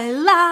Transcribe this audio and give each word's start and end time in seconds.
I 0.00 0.12
love. 0.12 0.49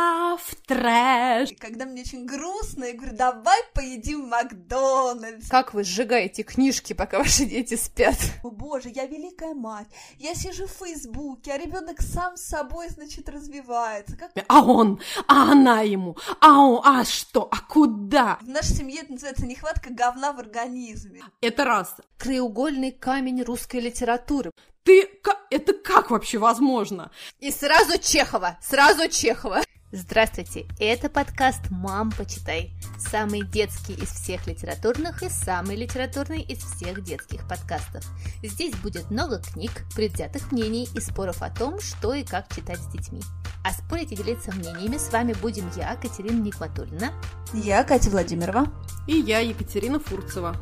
Trash. 0.68 1.50
И 1.50 1.54
когда 1.54 1.86
мне 1.86 2.02
очень 2.02 2.26
грустно, 2.26 2.84
я 2.84 2.94
говорю, 2.94 3.16
давай 3.16 3.58
поедим 3.74 4.26
в 4.26 4.28
Макдональдс. 4.28 5.48
Как 5.48 5.74
вы 5.74 5.84
сжигаете 5.84 6.42
книжки, 6.42 6.92
пока 6.92 7.18
ваши 7.18 7.46
дети 7.46 7.74
спят? 7.74 8.16
О 8.42 8.50
боже, 8.50 8.90
я 8.90 9.06
великая 9.06 9.54
мать. 9.54 9.88
Я 10.18 10.34
сижу 10.34 10.66
в 10.66 10.70
Фейсбуке, 10.70 11.52
а 11.52 11.58
ребенок 11.58 12.00
сам 12.00 12.36
с 12.36 12.42
собой, 12.42 12.88
значит, 12.90 13.28
развивается. 13.28 14.16
Как... 14.16 14.30
А 14.46 14.62
он, 14.62 15.00
а 15.26 15.52
она 15.52 15.80
ему, 15.80 16.16
а 16.40 16.60
он, 16.60 16.80
а 16.84 17.04
что, 17.04 17.48
а 17.50 17.60
куда? 17.60 18.38
В 18.42 18.48
нашей 18.48 18.76
семье 18.76 19.02
это 19.02 19.12
называется 19.12 19.46
нехватка 19.46 19.90
говна 19.90 20.32
в 20.32 20.38
организме. 20.38 21.22
Это 21.40 21.64
раз. 21.64 21.96
Краеугольный 22.18 22.92
камень 22.92 23.42
русской 23.42 23.80
литературы. 23.80 24.50
Ты, 24.82 25.08
это 25.50 25.72
как 25.74 26.10
вообще 26.10 26.38
возможно? 26.38 27.10
И 27.40 27.50
сразу 27.50 27.98
Чехова, 27.98 28.58
сразу 28.62 29.08
Чехова. 29.08 29.60
Здравствуйте, 29.90 30.66
это 30.78 31.08
подкаст 31.08 31.70
«Мам, 31.70 32.12
почитай». 32.12 32.72
Самый 32.98 33.40
детский 33.40 33.94
из 33.94 34.10
всех 34.10 34.46
литературных 34.46 35.22
и 35.22 35.30
самый 35.30 35.76
литературный 35.76 36.42
из 36.42 36.58
всех 36.58 37.02
детских 37.02 37.48
подкастов. 37.48 38.04
Здесь 38.42 38.74
будет 38.76 39.10
много 39.10 39.38
книг, 39.38 39.86
предвзятых 39.96 40.52
мнений 40.52 40.86
и 40.94 41.00
споров 41.00 41.40
о 41.40 41.48
том, 41.48 41.80
что 41.80 42.12
и 42.12 42.22
как 42.22 42.54
читать 42.54 42.80
с 42.80 42.86
детьми. 42.88 43.22
А 43.64 43.72
спорить 43.72 44.12
и 44.12 44.16
делиться 44.16 44.52
мнениями 44.52 44.98
с 44.98 45.10
вами 45.10 45.32
будем 45.32 45.70
я, 45.74 45.96
Катерина 45.96 46.38
Никматуллина. 46.38 47.10
Я, 47.54 47.82
Катя 47.82 48.10
Владимирова. 48.10 48.70
И 49.06 49.18
я, 49.18 49.38
Екатерина 49.38 49.98
Фурцева. 49.98 50.54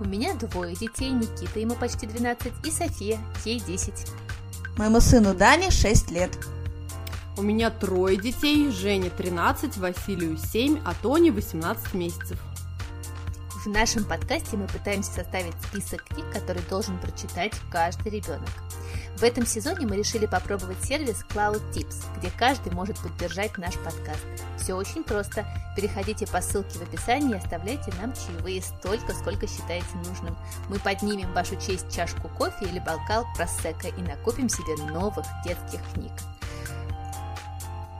У 0.00 0.04
меня 0.04 0.34
двое 0.34 0.76
детей, 0.76 1.12
Никита, 1.12 1.60
ему 1.60 1.76
почти 1.76 2.06
12, 2.06 2.52
и 2.62 2.70
София, 2.70 3.18
ей 3.46 3.58
10. 3.58 4.06
Моему 4.76 5.00
сыну 5.00 5.32
Дане 5.32 5.70
6 5.70 6.10
лет. 6.10 6.36
У 7.36 7.42
меня 7.42 7.68
трое 7.70 8.16
детей, 8.16 8.70
Жене 8.70 9.10
13, 9.10 9.76
Василию 9.78 10.38
7, 10.38 10.80
а 10.84 10.94
Тоне 11.02 11.32
18 11.32 11.92
месяцев. 11.94 12.38
В 13.64 13.66
нашем 13.66 14.04
подкасте 14.04 14.56
мы 14.56 14.68
пытаемся 14.68 15.10
составить 15.10 15.54
список 15.68 16.04
книг, 16.04 16.26
которые 16.32 16.64
должен 16.66 16.96
прочитать 17.00 17.52
каждый 17.72 18.12
ребенок. 18.12 18.48
В 19.16 19.24
этом 19.24 19.46
сезоне 19.46 19.84
мы 19.84 19.96
решили 19.96 20.26
попробовать 20.26 20.80
сервис 20.84 21.24
Cloud 21.28 21.60
Tips, 21.72 22.04
где 22.18 22.30
каждый 22.30 22.72
может 22.72 23.00
поддержать 23.00 23.58
наш 23.58 23.74
подкаст. 23.78 24.24
Все 24.56 24.74
очень 24.74 25.02
просто. 25.02 25.44
Переходите 25.74 26.28
по 26.28 26.40
ссылке 26.40 26.78
в 26.78 26.82
описании 26.82 27.32
и 27.32 27.38
оставляйте 27.38 27.92
нам 28.00 28.12
чаевые 28.12 28.62
столько, 28.62 29.12
сколько 29.12 29.48
считаете 29.48 29.86
нужным. 30.06 30.36
Мы 30.68 30.78
поднимем 30.78 31.32
вашу 31.32 31.56
честь 31.56 31.92
чашку 31.92 32.28
кофе 32.28 32.66
или 32.66 32.78
бокал 32.78 33.24
просека 33.34 33.88
и 33.88 34.02
накупим 34.02 34.48
себе 34.48 34.76
новых 34.92 35.26
детских 35.44 35.80
книг. 35.94 36.12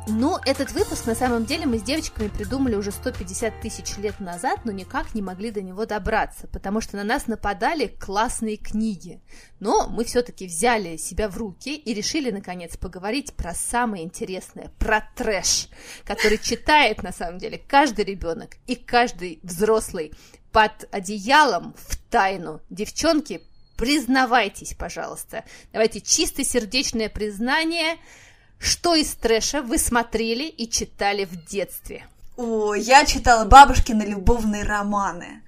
Ну, 0.07 0.37
этот 0.45 0.71
выпуск 0.73 1.07
на 1.07 1.15
самом 1.15 1.47
деле 1.47 1.65
мы 1.65 1.79
с 1.79 1.83
девочками 1.83 2.29
придумали 2.29 2.75
уже 2.75 2.93
150 2.93 3.63
тысяч 3.63 3.97
лет 3.97 4.21
назад, 4.21 4.61
но 4.67 4.71
никак 4.71 5.15
не 5.15 5.23
могли 5.23 5.51
до 5.51 5.63
него 5.63 5.87
добраться, 5.87 6.47
потому 6.47 6.83
что 6.83 6.99
на 6.99 7.05
нас 7.05 7.27
нападали 7.27 7.87
классные 7.87 8.59
книги. 8.59 9.23
Но 9.61 9.89
мы 9.89 10.05
все-таки 10.05 10.47
взяли 10.47 10.99
себя 10.99 11.27
в 11.31 11.39
руки 11.39 11.75
и 11.75 11.95
решили, 11.95 12.31
наконец, 12.31 12.77
поговорить 12.77 13.33
про 13.33 13.55
самое 13.55 14.05
интересное, 14.05 14.71
про 14.79 15.09
трэш, 15.17 15.69
который 16.05 16.37
читает, 16.37 17.03
на 17.03 17.13
самом 17.13 17.39
деле, 17.39 17.57
каждый 17.67 18.05
ребенок 18.05 18.57
и 18.67 18.77
каждый 18.77 19.41
взрослый 19.43 20.13
под 20.53 20.87
одеялом 20.93 21.75
в 21.79 21.97
тайну. 22.11 22.61
Девчонки, 22.69 23.41
признавайтесь, 23.79 24.75
пожалуйста. 24.75 25.45
Давайте 25.73 26.03
чисто 26.03 26.45
сердечное 26.45 27.09
признание– 27.09 27.97
что 28.65 28.95
из 28.95 29.15
трэша 29.15 29.63
вы 29.63 29.79
смотрели 29.79 30.45
и 30.45 30.69
читали 30.69 31.25
в 31.25 31.45
детстве? 31.45 32.07
О, 32.37 32.75
я 32.75 33.05
читала 33.05 33.45
бабушкины 33.45 34.03
любовные 34.03 34.65
романы. 34.65 35.43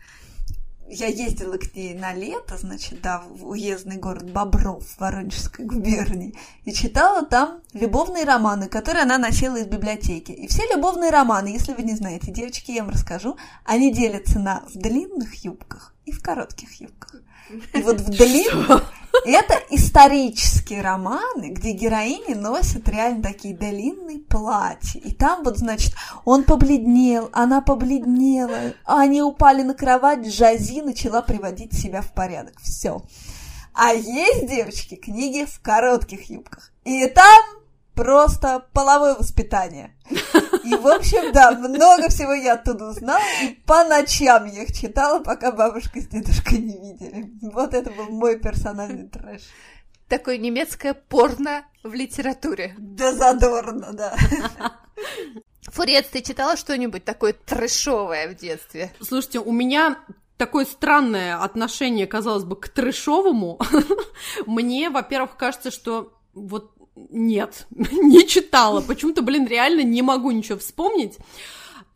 Я 0.89 1.09
ездила 1.09 1.57
к 1.57 1.75
ней 1.75 1.95
на 1.95 2.13
лето, 2.13 2.57
значит, 2.57 3.01
да, 3.01 3.25
в 3.29 3.49
уездный 3.49 3.97
город 3.97 4.31
Бобров 4.31 4.87
в 4.87 5.01
Воронежской 5.01 5.65
губернии, 5.65 6.39
и 6.65 6.73
читала 6.73 7.27
там 7.27 7.61
любовные 7.73 8.25
романы, 8.25 8.69
которые 8.69 9.03
она 9.03 9.19
носила 9.19 9.57
из 9.57 9.67
библиотеки. 9.67 10.31
И 10.31 10.47
все 10.47 10.63
любовные 10.73 11.11
романы, 11.11 11.49
если 11.49 11.73
вы 11.73 11.83
не 11.83 11.97
знаете, 11.97 12.31
девочки, 12.31 12.71
я 12.71 12.85
вам 12.85 12.93
расскажу, 12.93 13.37
они 13.65 13.93
делятся 13.93 14.39
на 14.39 14.63
в 14.73 14.79
длинных 14.79 15.35
юбках 15.45 15.93
и 16.05 16.13
в 16.13 16.23
коротких 16.23 16.81
юбках. 16.81 17.21
И 17.75 17.83
вот 17.83 18.01
в 18.01 18.11
длинных 18.11 18.85
это 19.25 19.55
исторические 19.71 20.83
романы, 20.83 21.51
где 21.51 21.73
героини 21.73 22.35
носят 22.35 22.89
реально 22.89 23.23
такие 23.23 23.57
длинные 23.57 24.19
платья. 24.19 25.01
И 25.01 25.13
там 25.13 25.43
вот, 25.45 25.59
значит, 25.59 25.95
он 26.25 26.45
побледнел, 26.45 27.31
она 27.33 27.61
побледнела, 27.61 28.75
они 28.85 29.23
упали 29.23 29.63
на 29.63 29.75
кровать, 29.75 30.27
Жази 30.27 30.83
начала 30.83 31.23
приводить 31.23 31.73
себя 31.75 32.03
в 32.03 32.13
порядок. 32.13 32.61
Все. 32.61 33.03
А 33.75 33.93
есть, 33.93 34.49
девочки, 34.49 34.97
книги 34.97 35.45
в 35.45 35.61
коротких 35.61 36.31
юбках. 36.31 36.73
И 36.85 37.07
там 37.09 37.56
просто 37.97 38.65
половое 38.73 39.15
воспитание. 39.15 39.97
И, 40.63 40.75
в 40.75 40.87
общем, 40.87 41.33
да, 41.33 41.53
много 41.53 42.09
всего 42.09 42.33
я 42.33 42.53
оттуда 42.53 42.91
узнала, 42.91 43.23
и 43.43 43.55
по 43.67 43.83
ночам 43.85 44.47
я 44.47 44.63
их 44.63 44.73
читала, 44.73 45.21
пока 45.21 45.51
бабушка 45.51 46.01
с 46.01 46.07
дедушкой 46.07 46.59
не 46.59 46.79
видели. 46.79 47.33
Вот 47.43 47.75
это 47.75 47.91
был 47.91 48.09
мой 48.11 48.39
персональный 48.39 49.09
трэш. 49.09 49.43
Такое 50.09 50.39
немецкое 50.39 50.95
порно 50.95 51.65
в 51.83 51.95
литературе. 51.95 52.75
Да 52.79 53.13
задорно, 53.13 53.93
да. 53.93 54.17
Фурец, 55.63 56.07
ты 56.07 56.23
читала 56.23 56.57
что-нибудь 56.57 57.05
такое 57.05 57.33
трэшовое 57.33 58.29
в 58.29 58.37
детстве? 58.37 58.93
Слушайте, 59.01 59.41
у 59.41 59.53
меня 59.53 59.99
такое 60.37 60.65
странное 60.65 61.43
отношение, 61.43 62.07
казалось 62.07 62.45
бы, 62.45 62.57
к 62.57 62.69
трэшовому. 62.69 63.59
Мне, 64.47 64.91
во-первых, 64.91 65.37
кажется, 65.37 65.71
что 65.71 66.13
вот 66.35 66.76
нет, 66.97 67.67
не 67.77 68.27
читала. 68.27 68.81
Почему-то, 68.81 69.23
блин, 69.23 69.47
реально 69.47 69.83
не 69.83 70.03
могу 70.03 70.31
ничего 70.31 70.59
вспомнить. 70.59 71.19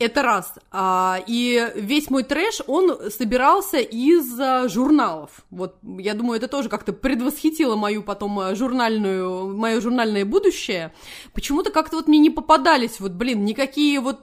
Это 0.00 0.22
раз. 0.22 0.54
А, 0.72 1.20
и 1.26 1.72
весь 1.74 2.08
мой 2.08 2.22
трэш, 2.22 2.62
он 2.66 3.10
собирался 3.10 3.76
из 3.76 4.40
а, 4.40 4.66
журналов. 4.66 5.30
Вот, 5.50 5.76
я 5.82 6.14
думаю, 6.14 6.38
это 6.38 6.48
тоже 6.48 6.70
как-то 6.70 6.94
предвосхитило 6.94 7.76
мою 7.76 8.02
потом 8.02 8.38
а, 8.38 8.54
журнальную, 8.54 9.54
мое 9.54 9.78
журнальное 9.82 10.24
будущее. 10.24 10.94
Почему-то 11.34 11.70
как-то 11.70 11.96
вот 11.96 12.08
мне 12.08 12.18
не 12.18 12.30
попадались, 12.30 12.98
вот, 12.98 13.12
блин, 13.12 13.44
никакие 13.44 14.00
вот 14.00 14.20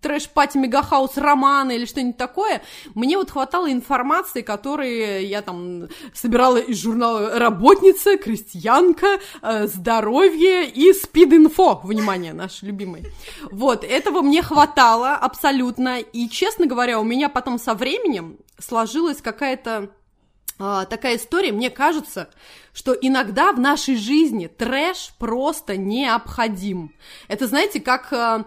трэш-пати, 0.00 0.58
мегахаус, 0.58 1.16
романы 1.16 1.76
или 1.76 1.84
что-нибудь 1.84 2.16
такое. 2.16 2.62
Мне 2.96 3.16
вот 3.16 3.30
хватало 3.30 3.70
информации, 3.70 4.42
которые 4.42 5.24
я 5.26 5.42
там 5.42 5.86
собирала 6.12 6.56
из 6.56 6.82
журнала 6.82 7.38
«Работница», 7.38 8.16
«Крестьянка», 8.16 9.20
«Здоровье» 9.42 10.68
и 10.68 10.92
«Спид-инфо». 10.92 11.82
Внимание, 11.84 12.32
наш 12.32 12.62
любимый. 12.62 13.06
Вот, 13.52 13.84
этого 13.84 14.22
мне 14.22 14.42
хватало 14.42 15.19
абсолютно. 15.20 16.00
И, 16.00 16.28
честно 16.28 16.66
говоря, 16.66 16.98
у 17.00 17.04
меня 17.04 17.28
потом 17.28 17.58
со 17.58 17.74
временем 17.74 18.38
сложилась 18.58 19.20
какая-то 19.20 19.90
а, 20.62 20.84
такая 20.84 21.16
история, 21.16 21.52
мне 21.52 21.70
кажется, 21.70 22.28
что 22.74 22.92
иногда 22.92 23.52
в 23.52 23.58
нашей 23.58 23.96
жизни 23.96 24.46
трэш 24.46 25.12
просто 25.18 25.78
необходим. 25.78 26.94
Это, 27.28 27.46
знаете, 27.46 27.80
как 27.80 28.12
а, 28.12 28.44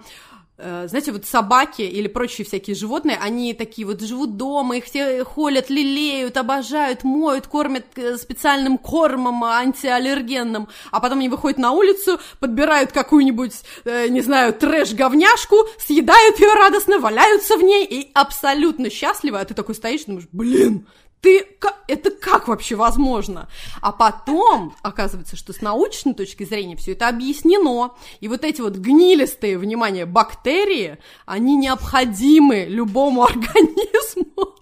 знаете, 0.88 1.12
вот 1.12 1.26
собаки 1.26 1.82
или 1.82 2.08
прочие 2.08 2.46
всякие 2.46 2.76
животные, 2.76 3.18
они 3.22 3.54
такие 3.54 3.86
вот 3.86 4.02
живут 4.02 4.38
дома, 4.38 4.78
их 4.78 4.86
все 4.86 5.24
холят, 5.24 5.70
лелеют, 5.70 6.38
обожают, 6.38 7.04
моют, 7.04 7.48
кормят 7.48 7.86
э, 7.96 8.18
специальным 8.18 8.78
кормом 8.78 9.44
антиаллергенным, 9.44 10.68
а 10.92 11.00
потом 11.00 11.20
они 11.20 11.30
выходят 11.30 11.58
на 11.58 11.72
улицу, 11.72 12.20
подбирают 12.40 12.92
какую-нибудь, 12.92 13.54
э, 13.86 14.08
не 14.08 14.22
знаю, 14.22 14.54
трэш-говняшку, 14.54 15.58
съедают 15.80 16.40
ее 16.40 16.54
радостно, 16.54 17.00
валяются 17.00 17.58
в 17.58 17.64
ней 17.64 17.86
и 17.86 18.12
абсолютно 18.14 18.90
счастливы, 18.90 19.40
а 19.40 19.46
ты 19.46 19.54
такой 19.54 19.76
стоишь 19.76 20.02
и 20.02 20.06
думаешь, 20.06 20.28
блин, 20.32 20.88
ты, 21.24 21.48
это 21.88 22.12
как 22.12 22.50
вообще 22.50 22.76
возможно? 22.76 23.48
А 23.82 23.94
потом, 23.94 24.76
оказывается, 24.82 25.38
что 25.38 25.54
с 25.54 25.62
научной 25.62 26.14
точки 26.14 26.44
зрения 26.44 26.76
все 26.76 26.92
это 26.92 27.08
объяснено, 27.08 27.94
и 28.20 28.28
вот 28.28 28.44
эти 28.44 28.60
вот 28.60 28.76
гнилистые, 28.76 29.58
внимание, 29.58 30.06
бактерии, 30.06 30.98
они 31.26 31.56
необходимы 31.56 32.66
любому 32.66 33.24
организму 33.24 34.56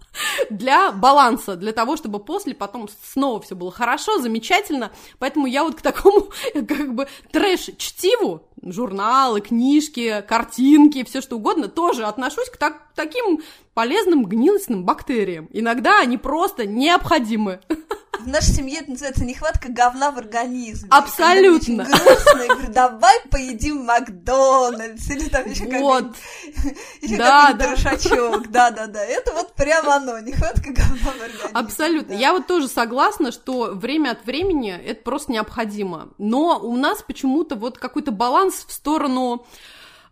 для 0.50 0.92
баланса, 0.92 1.56
для 1.56 1.72
того, 1.72 1.98
чтобы 1.98 2.20
после 2.20 2.54
потом 2.54 2.90
снова 3.04 3.42
все 3.42 3.56
было 3.56 3.72
хорошо, 3.72 4.20
замечательно. 4.20 4.92
Поэтому 5.20 5.48
я 5.48 5.64
вот 5.64 5.76
к 5.76 5.82
такому 5.82 6.30
как 6.54 6.94
бы 6.94 7.08
трэш-чтиву, 7.32 8.48
журналы, 8.62 9.42
книжки, 9.42 10.24
картинки, 10.28 11.04
все 11.04 11.22
что 11.22 11.38
угодно, 11.38 11.68
тоже 11.68 12.06
отношусь 12.06 12.50
к 12.50 12.58
так, 12.58 12.90
таким 12.96 13.42
полезным 13.74 14.26
гнилостным 14.26 14.84
бактериям. 14.84 15.48
Иногда 15.52 16.00
они 16.00 16.18
просто 16.18 16.66
необходимы. 16.66 17.62
В 18.24 18.28
нашей 18.28 18.54
семье 18.54 18.80
это 18.80 18.92
называется 18.92 19.26
нехватка 19.26 19.70
говна 19.72 20.12
в 20.12 20.18
организме. 20.18 20.88
Абсолютно. 20.92 21.84
Грустно, 21.86 22.42
я 22.42 22.48
говорю, 22.56 22.74
давай 22.74 23.20
поедим 23.30 23.86
Макдональдс, 23.86 25.10
или 25.10 25.30
там 25.30 25.50
еще 25.50 25.66
Вот. 25.80 26.16
какой-нибудь 26.16 27.18
Да, 27.18 27.54
да. 27.54 27.68
трошачок. 27.68 28.50
Да-да-да, 28.50 29.04
это 29.04 29.32
вот 29.34 29.54
прямо 29.56 29.96
оно, 29.96 30.20
нехватка 30.20 30.72
говна 30.72 30.96
в 30.98 31.22
организме. 31.22 31.50
Абсолютно. 31.54 32.14
да. 32.14 32.20
Я 32.20 32.34
вот 32.34 32.48
тоже 32.48 32.68
согласна, 32.68 33.32
что 33.32 33.72
время 33.74 34.12
от 34.12 34.26
времени 34.26 34.72
это 34.72 35.02
просто 35.04 35.32
необходимо. 35.32 36.10
Но 36.18 36.60
у 36.60 36.76
нас 36.78 37.02
почему-то 37.02 37.56
вот 37.56 37.78
какой-то 37.78 38.12
баланс 38.12 38.66
в 38.68 38.72
сторону 38.72 39.46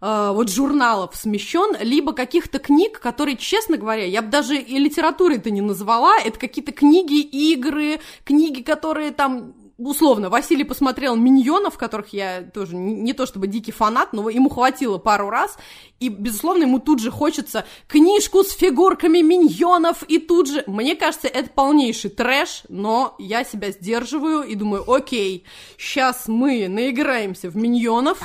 э, 0.02 0.32
вот 0.34 0.50
журналов 0.50 1.16
смещен, 1.16 1.76
либо 1.82 2.14
каких-то 2.14 2.60
книг, 2.60 3.00
которые, 3.00 3.38
честно 3.38 3.78
говоря, 3.78 4.06
я 4.06 4.22
бы 4.22 4.30
даже 4.30 4.58
и 4.58 4.78
литературой 4.78 5.38
это 5.38 5.52
не 5.52 5.62
назвала, 5.62 6.18
это 6.20 6.40
какие-то 6.40 6.72
книги, 6.72 7.22
игры, 7.22 8.00
книги, 8.24 8.62
которые 8.62 9.12
там 9.12 9.54
условно, 9.80 10.30
Василий 10.30 10.64
посмотрел 10.64 11.16
«Миньонов», 11.16 11.78
которых 11.78 12.14
я 12.14 12.44
тоже 12.44 12.76
не, 12.76 12.94
не 12.94 13.14
то 13.14 13.26
чтобы 13.26 13.48
дикий 13.48 13.72
фанат, 13.72 14.14
но 14.14 14.30
ему 14.30 14.50
хватило 14.50 14.98
пару 14.98 15.30
раз, 15.30 15.58
и, 16.00 16.10
безусловно, 16.10 16.64
ему 16.64 16.80
тут 16.80 17.00
же 17.00 17.12
хочется 17.12 17.66
книжку 17.88 18.44
с 18.44 18.52
фигурками 18.52 19.20
миньонов, 19.20 20.04
и 20.04 20.20
тут 20.20 20.50
же... 20.50 20.64
Мне 20.68 20.96
кажется, 20.96 21.28
это 21.28 21.50
полнейший 21.50 22.10
трэш, 22.10 22.64
но 22.70 23.16
я 23.20 23.44
себя 23.44 23.72
сдерживаю 23.72 24.44
и 24.44 24.56
думаю, 24.56 24.90
окей, 24.92 25.46
сейчас 25.78 26.28
мы 26.28 26.68
наиграемся 26.68 27.50
в 27.50 27.56
миньонов, 27.56 28.20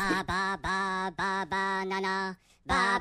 ba 2.67 2.95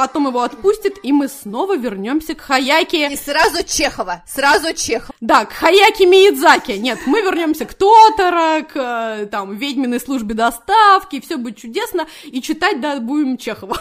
потом 0.00 0.28
его 0.28 0.40
отпустит, 0.40 0.98
и 1.02 1.12
мы 1.12 1.28
снова 1.28 1.76
вернемся 1.76 2.34
к 2.34 2.40
Хаяке. 2.40 3.12
И 3.12 3.16
сразу 3.16 3.62
Чехова, 3.62 4.22
сразу 4.26 4.72
Чехова. 4.72 5.14
Да, 5.20 5.44
к 5.44 5.52
Хаяки 5.52 6.04
Миядзаки. 6.04 6.72
Нет, 6.72 7.00
мы 7.04 7.20
вернемся 7.20 7.66
к 7.66 7.74
Тотора, 7.74 8.62
к 8.62 8.76
э, 8.76 9.26
там 9.26 9.54
ведьминой 9.56 10.00
службе 10.00 10.34
доставки, 10.34 11.20
все 11.20 11.36
будет 11.36 11.58
чудесно, 11.58 12.06
и 12.24 12.40
читать, 12.40 12.80
да, 12.80 12.98
будем 12.98 13.36
Чехова. 13.36 13.78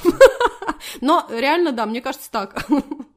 Но 1.00 1.25
реально, 1.30 1.71
да, 1.71 1.86
мне 1.86 2.01
кажется, 2.01 2.30
так. 2.30 2.66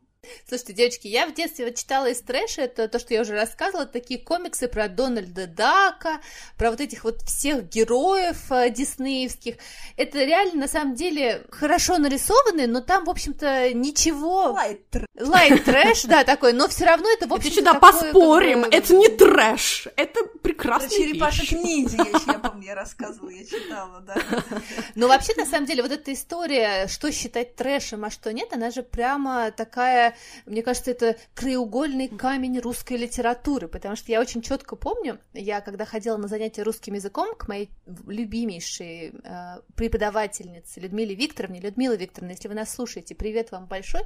Слушайте, 0.48 0.72
девочки, 0.74 1.08
я 1.08 1.26
в 1.26 1.34
детстве 1.34 1.64
вот 1.64 1.74
читала 1.74 2.06
из 2.10 2.20
трэша, 2.20 2.62
это 2.62 2.86
то, 2.86 3.00
что 3.00 3.12
я 3.12 3.22
уже 3.22 3.32
рассказывала, 3.32 3.86
такие 3.86 4.20
комиксы 4.20 4.68
про 4.68 4.86
Дональда 4.86 5.48
Дака, 5.48 6.20
про 6.56 6.70
вот 6.70 6.80
этих 6.80 7.02
вот 7.02 7.22
всех 7.22 7.68
героев 7.68 8.36
э, 8.50 8.70
диснеевских. 8.70 9.56
Это 9.96 10.22
реально, 10.22 10.60
на 10.60 10.68
самом 10.68 10.94
деле, 10.94 11.44
хорошо 11.50 11.98
нарисованные, 11.98 12.68
но 12.68 12.80
там, 12.80 13.04
в 13.04 13.10
общем-то, 13.10 13.72
ничего... 13.74 14.52
Light 14.52 14.82
тр- 14.92 15.06
Light 15.18 15.64
трэш, 15.64 16.02
да, 16.04 16.22
такой, 16.22 16.52
но 16.52 16.68
все 16.68 16.84
равно 16.84 17.08
это, 17.10 17.26
в 17.26 17.32
Это 17.32 17.34
общем 17.34 17.52
сюда 17.52 17.74
поспорим, 17.74 18.64
это 18.64 18.94
не 18.94 19.08
трэш, 19.08 19.88
это 19.96 20.22
Про 20.22 20.38
прекрасная 20.38 20.88
черепашек 20.88 21.52
ниндзя, 21.52 21.96
я 22.26 22.38
помню, 22.38 22.66
я 22.66 22.74
рассказывала, 22.76 23.30
я 23.30 23.44
читала, 23.44 24.00
да. 24.00 24.14
Но 24.94 25.08
вообще, 25.08 25.32
на 25.36 25.46
самом 25.46 25.66
деле, 25.66 25.82
вот 25.82 25.90
эта 25.90 26.12
история, 26.12 26.86
что 26.86 27.10
считать 27.10 27.56
трэшем, 27.56 28.04
а 28.04 28.10
что 28.10 28.32
нет, 28.32 28.52
она 28.52 28.70
же 28.70 28.82
прямо 28.82 29.50
такая, 29.50 30.11
мне 30.46 30.62
кажется, 30.62 30.90
это 30.90 31.16
краеугольный 31.34 32.08
камень 32.08 32.58
русской 32.60 32.96
литературы, 32.96 33.68
потому 33.68 33.96
что 33.96 34.12
я 34.12 34.20
очень 34.20 34.42
четко 34.42 34.76
помню, 34.76 35.18
я 35.32 35.60
когда 35.60 35.84
ходила 35.84 36.16
на 36.16 36.28
занятия 36.28 36.62
русским 36.62 36.94
языком 36.94 37.34
к 37.34 37.48
моей 37.48 37.70
любимейшей 38.06 39.12
э, 39.24 39.60
преподавательнице 39.74 40.80
Людмиле 40.80 41.14
Викторовне, 41.14 41.60
Людмила 41.60 41.94
Викторовна, 41.94 42.32
если 42.32 42.48
вы 42.48 42.54
нас 42.54 42.74
слушаете, 42.74 43.14
привет 43.14 43.52
вам 43.52 43.66
большой, 43.66 44.02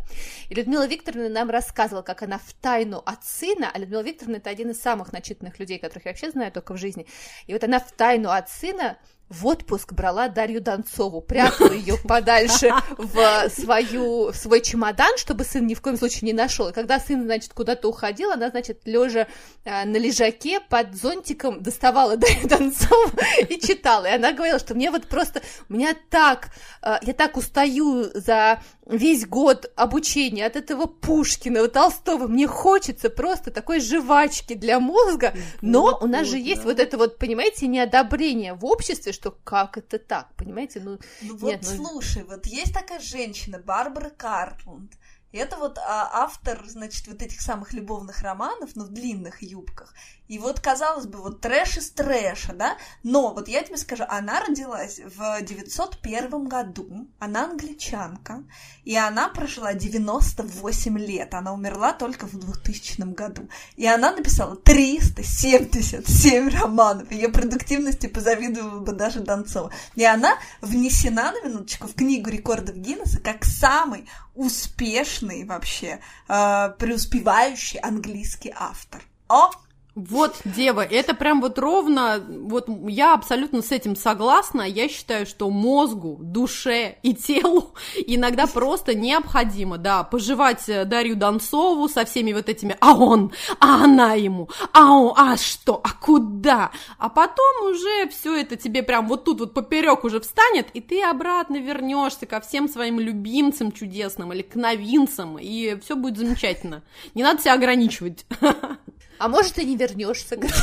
и 0.48 0.54
Людмила 0.54 0.86
Викторовна 0.86 1.28
нам 1.28 1.50
рассказывала, 1.50 2.02
как 2.02 2.22
она 2.22 2.38
в 2.38 2.52
тайну 2.54 3.02
от 3.04 3.24
сына, 3.24 3.70
а 3.72 3.78
Людмила 3.78 4.02
Викторовна 4.02 4.36
это 4.36 4.50
один 4.50 4.70
из 4.70 4.80
самых 4.80 5.12
начитанных 5.12 5.58
людей, 5.58 5.78
которых 5.78 6.06
я 6.06 6.12
вообще 6.12 6.30
знаю 6.30 6.52
только 6.52 6.74
в 6.74 6.78
жизни, 6.78 7.06
и 7.46 7.52
вот 7.52 7.64
она 7.64 7.80
в 7.80 7.92
тайну 7.92 8.30
от 8.30 8.48
сына 8.48 8.98
в 9.28 9.46
отпуск 9.46 9.92
брала 9.92 10.28
Дарью 10.28 10.60
Донцову, 10.60 11.20
прятала 11.20 11.72
ее 11.72 11.96
подальше 12.04 12.72
в, 12.98 13.48
свою, 13.50 14.30
в 14.32 14.36
свой 14.36 14.60
чемодан, 14.60 15.16
чтобы 15.16 15.44
сын 15.44 15.66
ни 15.66 15.74
в 15.74 15.82
коем 15.82 15.96
случае 15.96 16.20
не 16.22 16.32
нашел. 16.32 16.68
И 16.68 16.72
когда 16.72 17.00
сын, 17.00 17.24
значит, 17.24 17.52
куда-то 17.52 17.88
уходил, 17.88 18.30
она, 18.30 18.50
значит, 18.50 18.82
лежа 18.84 19.26
э, 19.64 19.84
на 19.84 19.96
лежаке 19.96 20.60
под 20.60 20.94
зонтиком 20.94 21.62
доставала 21.62 22.16
Дарью 22.16 22.48
Донцову 22.48 23.10
и 23.48 23.58
читала. 23.58 24.06
И 24.06 24.14
она 24.14 24.32
говорила, 24.32 24.58
что 24.58 24.74
мне 24.74 24.90
вот 24.90 25.06
просто, 25.06 25.42
меня 25.68 25.94
так, 26.10 26.50
э, 26.82 26.98
я 27.02 27.12
так 27.12 27.36
устаю 27.36 28.10
за 28.14 28.60
весь 28.86 29.26
год 29.26 29.70
обучения 29.76 30.46
от 30.46 30.56
этого 30.56 30.86
Пушкина, 30.86 31.66
Толстого, 31.68 32.28
мне 32.28 32.46
хочется 32.46 33.10
просто 33.10 33.50
такой 33.50 33.80
жвачки 33.80 34.54
для 34.54 34.80
мозга, 34.80 35.34
но 35.60 35.98
у 36.00 36.06
нас 36.06 36.26
же 36.26 36.38
есть 36.38 36.64
вот 36.64 36.78
это 36.78 36.96
вот, 36.96 37.18
понимаете, 37.18 37.66
неодобрение 37.66 38.54
в 38.54 38.64
обществе, 38.64 39.12
что 39.12 39.36
как 39.44 39.76
это 39.76 39.98
так, 39.98 40.34
понимаете, 40.36 40.80
ну, 40.80 40.98
Ну 41.22 41.32
Нет, 41.32 41.64
вот 41.66 41.78
ну- 41.78 41.84
слушай, 41.84 42.24
вот 42.24 42.46
есть 42.46 42.72
такая 42.72 43.00
женщина, 43.00 43.58
Барбара 43.58 44.10
Картланд. 44.10 44.92
Это 45.32 45.56
вот 45.56 45.76
а, 45.78 46.08
автор, 46.12 46.64
значит, 46.66 47.08
вот 47.08 47.20
этих 47.20 47.40
самых 47.40 47.72
любовных 47.72 48.22
романов, 48.22 48.74
но 48.74 48.84
в 48.84 48.88
длинных 48.88 49.42
юбках. 49.42 49.92
И 50.28 50.38
вот, 50.38 50.60
казалось 50.60 51.06
бы, 51.06 51.18
вот 51.20 51.40
трэш 51.40 51.78
из 51.78 51.90
трэша, 51.90 52.52
да? 52.52 52.76
Но 53.02 53.32
вот 53.32 53.48
я 53.48 53.62
тебе 53.62 53.76
скажу, 53.76 54.04
она 54.08 54.40
родилась 54.40 55.00
в 55.00 55.42
901 55.42 56.48
году, 56.48 57.08
она 57.18 57.44
англичанка, 57.44 58.42
и 58.84 58.96
она 58.96 59.28
прожила 59.28 59.72
98 59.72 60.98
лет, 60.98 61.34
она 61.34 61.52
умерла 61.52 61.92
только 61.92 62.26
в 62.26 62.38
2000 62.38 63.14
году. 63.14 63.48
И 63.76 63.86
она 63.86 64.12
написала 64.12 64.56
377 64.56 66.48
романов, 66.48 67.10
ее 67.12 67.28
продуктивности 67.28 68.06
позавидовала 68.06 68.80
бы 68.80 68.92
даже 68.92 69.20
Донцова. 69.20 69.70
И 69.94 70.04
она 70.04 70.38
внесена, 70.60 71.32
на 71.32 71.40
минуточку, 71.48 71.86
в 71.86 71.94
книгу 71.94 72.30
рекордов 72.30 72.76
Гиннесса 72.76 73.20
как 73.20 73.44
самый 73.44 74.08
успешный 74.34 75.44
вообще, 75.44 76.00
э, 76.28 76.70
преуспевающий 76.78 77.78
английский 77.80 78.52
автор. 78.54 79.02
О, 79.28 79.50
Вот, 79.96 80.36
дева, 80.44 80.82
это 80.82 81.14
прям 81.14 81.40
вот 81.40 81.58
ровно, 81.58 82.22
вот 82.28 82.68
я 82.86 83.14
абсолютно 83.14 83.62
с 83.62 83.72
этим 83.72 83.96
согласна. 83.96 84.60
Я 84.60 84.90
считаю, 84.90 85.24
что 85.24 85.48
мозгу, 85.48 86.18
душе 86.20 86.98
и 87.02 87.14
телу 87.14 87.72
иногда 88.06 88.46
просто 88.46 88.94
необходимо, 88.94 89.78
да, 89.78 90.04
пожевать 90.04 90.68
э, 90.68 90.84
Дарью 90.84 91.16
Донцову 91.16 91.88
со 91.88 92.04
всеми 92.04 92.34
вот 92.34 92.50
этими 92.50 92.76
«а 92.78 92.92
он», 92.94 93.32
«а 93.58 93.84
она 93.84 94.12
ему», 94.12 94.50
«а 94.74 94.92
он», 94.92 95.14
«а 95.16 95.38
что», 95.38 95.80
«а 95.82 95.92
куда?», 95.98 96.72
а 96.98 97.08
потом 97.08 97.70
уже 97.70 98.10
все 98.10 98.36
это 98.36 98.56
тебе 98.56 98.82
прям 98.82 99.08
вот 99.08 99.24
тут 99.24 99.40
вот 99.40 99.54
поперек 99.54 100.04
уже 100.04 100.20
встанет, 100.20 100.68
и 100.74 100.82
ты 100.82 101.02
обратно 101.02 101.56
вернешься 101.56 102.26
ко 102.26 102.40
всем 102.42 102.68
своим 102.68 103.00
любимцам 103.00 103.72
чудесным 103.72 104.30
или 104.34 104.42
к 104.42 104.56
новинцам, 104.56 105.38
и 105.38 105.80
все 105.80 105.96
будет 105.96 106.18
замечательно. 106.18 106.82
Не 107.14 107.22
надо 107.22 107.40
себя 107.40 107.54
ограничивать. 107.54 108.26
а 109.18 109.28
может 109.28 109.58
и 109.58 109.64
не 109.64 109.76
вернешься, 109.76 110.36
тут 110.36 110.50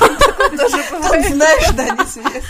знаешь, 1.27 1.72
да, 1.74 1.89
не 1.89 2.05
свет. 2.05 2.43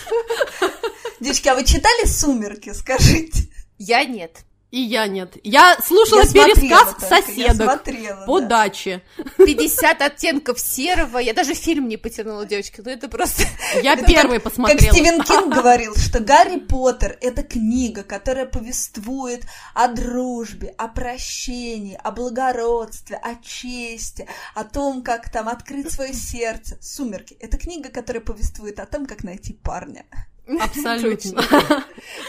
Девочки, 1.19 1.47
а 1.47 1.55
вы 1.55 1.63
читали 1.63 2.05
«Сумерки», 2.05 2.73
скажите? 2.73 3.49
Я 3.77 4.03
нет. 4.03 4.43
И 4.73 4.79
я 4.79 5.05
нет. 5.05 5.37
Я 5.43 5.77
слушала 5.85 6.21
Я 6.21 6.25
смотрела 6.25 6.55
пересказ 6.55 6.95
я 6.99 7.07
соседок 7.07 7.73
смотрела, 7.73 8.25
по 8.25 8.39
да. 8.39 8.47
даче. 8.47 9.03
50 9.37 10.01
оттенков 10.01 10.59
серого. 10.59 11.19
Я 11.19 11.35
даже 11.35 11.53
фильм 11.53 11.87
не 11.87 11.97
потянула, 11.97 12.43
девочки. 12.47 12.81
Ну 12.83 12.89
это 12.89 13.07
просто... 13.07 13.43
Я 13.83 13.95
первой 14.03 14.37
Как 14.37 14.45
посмотрела. 14.45 14.91
Стивен 14.91 15.21
Кинг 15.25 15.53
говорил, 15.53 15.95
что 15.95 16.21
Гарри 16.21 16.57
Поттер— 16.57 17.19
это 17.21 17.43
книга, 17.43 18.01
которая 18.01 18.47
повествует 18.47 19.45
о 19.75 19.89
дружбе, 19.89 20.73
о 20.75 20.87
прощении, 20.87 21.95
о 22.03 22.09
благородстве, 22.09 23.17
о 23.17 23.35
чести, 23.43 24.27
о 24.55 24.63
том, 24.63 25.03
как 25.03 25.31
там 25.31 25.49
открыть 25.49 25.91
свое 25.91 26.15
сердце. 26.15 26.79
«Сумерки»— 26.81 27.37
это 27.39 27.59
книга, 27.59 27.89
которая 27.89 28.23
повествует 28.23 28.79
о 28.79 28.87
том, 28.87 29.05
как 29.05 29.23
найти 29.23 29.53
парня. 29.53 30.03
Абсолютно. 30.47 31.41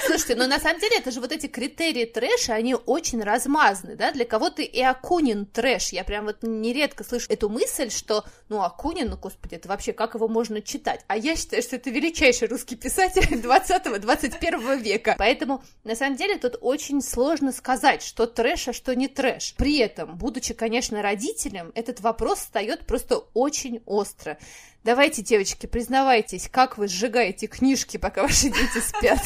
Слушайте, 0.07 0.37
но 0.37 0.47
на 0.47 0.61
самом 0.61 0.79
деле 0.81 0.99
это 0.99 1.11
же 1.11 1.21
вот 1.21 1.33
эти 1.33 1.47
критерии 1.47 2.05
трэша, 2.05 2.55
они 2.55 2.75
очень 2.75 3.23
размазаны, 3.23 3.97
да, 3.97 4.13
для 4.13 4.25
кого-то 4.25 4.63
и 4.63 4.81
Акунин 4.81 5.47
трэш, 5.47 5.89
я 5.89 6.05
прям 6.05 6.27
вот 6.27 6.39
нередко 6.43 7.03
слышу 7.03 7.27
эту 7.31 7.49
мысль, 7.49 7.91
что, 7.91 8.25
ну, 8.49 8.63
Акунин, 8.63 9.11
ну, 9.11 9.17
господи, 9.17 9.57
это 9.57 9.69
вообще, 9.69 9.93
как 9.93 10.15
его 10.15 10.29
можно 10.29 10.63
читать? 10.63 11.05
А 11.09 11.17
я 11.17 11.35
считаю, 11.35 11.63
что 11.63 11.77
это 11.77 11.91
величайший 11.91 12.47
русский 12.49 12.77
писатель 12.77 13.23
20-21 13.35 14.81
века, 14.81 15.17
поэтому, 15.19 15.65
на 15.83 15.97
самом 15.97 16.17
деле, 16.17 16.39
тут 16.39 16.57
очень 16.61 17.03
сложно 17.03 17.51
сказать, 17.51 18.03
что 18.03 18.27
трэш, 18.27 18.69
а 18.69 18.73
что 18.73 18.95
не 18.95 19.09
трэш. 19.09 19.55
При 19.57 19.79
этом, 19.79 20.17
будучи, 20.17 20.55
конечно, 20.55 21.03
родителем, 21.03 21.73
этот 21.75 22.01
вопрос 22.01 22.41
встает 22.41 22.87
просто 22.87 23.19
очень 23.35 23.83
остро. 23.87 24.39
Давайте, 24.85 25.23
девочки, 25.23 25.65
признавайтесь, 25.65 26.51
как 26.53 26.77
вы 26.77 26.89
сжигаете 26.89 27.47
книжки, 27.47 27.97
пока 27.97 28.23
ваши 28.23 28.51
дети 28.51 28.81
спят. 28.87 29.19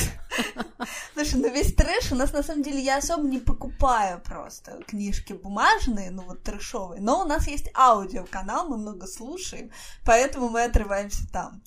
Слушай, 1.14 1.40
ну 1.40 1.52
весь 1.52 1.74
трэш 1.74 2.12
у 2.12 2.14
нас 2.14 2.32
на 2.32 2.44
самом 2.44 2.62
деле 2.62 2.78
я 2.80 2.98
особо 2.98 3.26
не 3.26 3.40
покупаю 3.40 4.20
просто 4.20 4.80
книжки 4.86 5.32
бумажные, 5.32 6.12
ну 6.12 6.22
вот 6.22 6.44
трэшовые, 6.44 7.00
но 7.00 7.22
у 7.22 7.24
нас 7.24 7.48
есть 7.48 7.70
аудиоканал, 7.74 8.68
мы 8.68 8.76
много 8.76 9.08
слушаем, 9.08 9.72
поэтому 10.04 10.48
мы 10.48 10.62
отрываемся 10.62 11.28
там. 11.32 11.60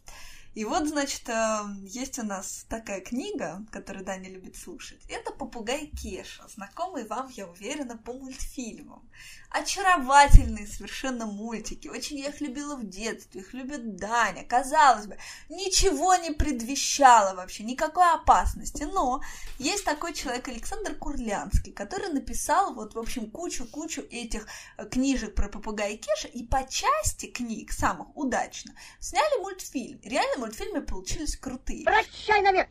И 0.53 0.65
вот, 0.65 0.86
значит, 0.86 1.29
э, 1.29 1.60
есть 1.84 2.20
у 2.20 2.24
нас 2.24 2.65
такая 2.67 3.00
книга, 3.00 3.65
которую 3.72 4.03
Даня 4.03 4.29
любит 4.29 4.58
слушать. 4.58 5.00
Это 5.08 5.31
«Попугай 5.31 5.88
Кеша», 5.88 6.46
знакомый 6.50 7.08
вам, 7.08 7.29
я 7.29 7.48
уверена, 7.48 7.98
по 7.98 8.12
мультфильмам. 8.12 9.01
Очаровательные 9.50 10.67
совершенно 10.67 11.25
мультики. 11.25 11.88
Очень 11.88 12.20
я 12.20 12.29
их 12.29 12.41
любила 12.41 12.75
в 12.75 12.88
детстве, 12.88 13.41
их 13.41 13.53
любит 13.53 13.96
Даня. 13.96 14.43
Казалось 14.43 15.08
бы, 15.08 15.17
ничего 15.50 16.15
не 16.15 16.31
предвещало 16.31 17.36
вообще, 17.36 17.63
никакой 17.63 18.12
опасности. 18.13 18.84
Но 18.84 19.22
есть 19.58 19.86
такой 19.86 20.13
человек, 20.13 20.50
Александр 20.50 20.96
Курлянский, 20.96 21.72
который 21.72 22.12
написал 22.12 22.74
вот, 22.74 22.93
в 22.93 23.00
общем, 23.00 23.31
кучу-кучу 23.31 24.01
этих 24.10 24.48
э, 24.77 24.86
книжек 24.86 25.34
про 25.34 25.48
попугая 25.48 25.96
Кеша, 25.96 26.27
и 26.27 26.46
по 26.46 26.67
части 26.67 27.27
книг, 27.27 27.72
самых 27.72 28.15
удачно, 28.17 28.74
сняли 29.00 29.41
мультфильм. 29.41 30.00
Реально 30.03 30.40
мультфильмы 30.41 30.81
получились 30.81 31.38
крутые. 31.38 31.86
Прощай 31.86 32.41
навек! 32.41 32.67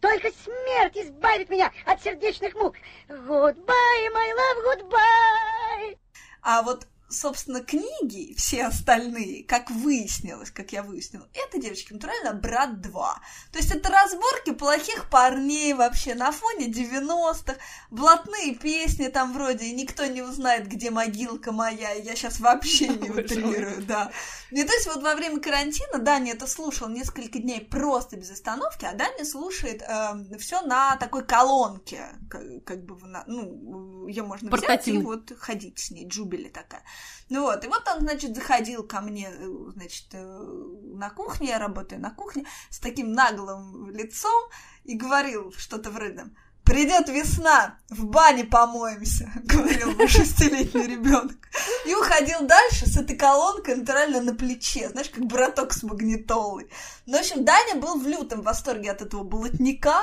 Только 0.00 0.30
смерть 0.32 0.96
избавит 0.98 1.48
меня 1.48 1.72
от 1.86 2.02
сердечных 2.02 2.54
мук. 2.54 2.74
Goodbye, 3.08 4.08
my 4.12 4.30
love, 4.36 4.64
goodbye. 4.66 5.98
А 6.42 6.62
вот 6.62 6.86
собственно, 7.08 7.60
книги, 7.60 8.34
все 8.36 8.64
остальные, 8.64 9.44
как 9.44 9.70
выяснилось, 9.70 10.50
как 10.50 10.72
я 10.72 10.82
выяснила, 10.82 11.28
это, 11.34 11.58
девочки, 11.60 11.92
натурально 11.92 12.34
«Брат 12.34 12.70
2». 12.70 12.92
То 13.52 13.58
есть 13.58 13.70
это 13.70 13.90
разборки 13.90 14.52
плохих 14.52 15.08
парней 15.10 15.74
вообще 15.74 16.14
на 16.14 16.32
фоне 16.32 16.66
90-х, 16.68 17.56
блатные 17.90 18.54
песни 18.54 19.08
там 19.08 19.32
вроде 19.32 19.70
«Никто 19.72 20.06
не 20.06 20.22
узнает, 20.22 20.68
где 20.68 20.90
могилка 20.90 21.52
моя», 21.52 21.92
я 21.92 22.16
сейчас 22.16 22.40
вообще 22.40 22.88
не 22.88 23.10
утрирую, 23.10 23.82
да. 23.84 24.10
И 24.50 24.62
то 24.62 24.72
есть 24.72 24.86
вот 24.86 25.02
во 25.02 25.14
время 25.14 25.40
карантина 25.40 25.98
Даня 25.98 26.32
это 26.32 26.46
слушал 26.46 26.88
несколько 26.88 27.38
дней 27.38 27.60
просто 27.60 28.16
без 28.16 28.30
остановки, 28.30 28.84
а 28.84 28.94
Даня 28.94 29.24
слушает 29.24 29.82
э, 29.82 30.38
все 30.38 30.60
на 30.62 30.96
такой 30.96 31.24
колонке, 31.24 32.08
как, 32.28 32.42
как 32.64 32.84
бы, 32.84 32.96
на, 33.06 33.24
ну, 33.26 34.06
ее 34.06 34.22
можно 34.22 34.50
взять 34.50 34.88
и 34.88 34.98
вот 34.98 35.32
ходить 35.38 35.78
с 35.78 35.90
ней, 35.90 36.06
джубили 36.06 36.48
такая. 36.48 36.82
Ну 37.30 37.42
вот, 37.42 37.64
и 37.64 37.68
вот 37.68 37.82
он, 37.88 38.00
значит, 38.00 38.34
заходил 38.34 38.82
ко 38.82 39.00
мне, 39.00 39.30
э, 39.30 39.46
значит, 39.74 40.06
э, 40.12 40.68
на 40.94 41.10
кухне, 41.10 41.48
я 41.48 41.58
работаю 41.58 42.00
на 42.00 42.10
кухне, 42.10 42.44
с 42.70 42.78
таким 42.78 43.12
наглым 43.12 43.90
лицом 43.90 44.50
и 44.84 44.96
говорил 44.96 45.52
что-то 45.56 45.90
вроде 45.90 46.26
Придет 46.64 47.10
весна, 47.10 47.78
в 47.90 48.06
бане 48.06 48.44
помоемся, 48.44 49.30
говорил 49.44 49.94
мой 49.96 50.08
шестилетний 50.08 50.86
ребенок. 50.86 51.36
И 51.84 51.94
уходил 51.94 52.46
дальше 52.46 52.86
с 52.86 52.96
этой 52.96 53.16
колонкой 53.16 53.76
натурально 53.76 54.22
на 54.22 54.34
плече, 54.34 54.88
знаешь, 54.88 55.10
как 55.10 55.26
браток 55.26 55.74
с 55.74 55.82
магнитолой. 55.82 56.70
Ну, 57.04 57.18
в 57.18 57.20
общем, 57.20 57.44
Даня 57.44 57.74
был 57.74 57.98
в 57.98 58.06
лютом 58.06 58.40
восторге 58.40 58.90
от 58.92 59.02
этого 59.02 59.24
болотника, 59.24 60.00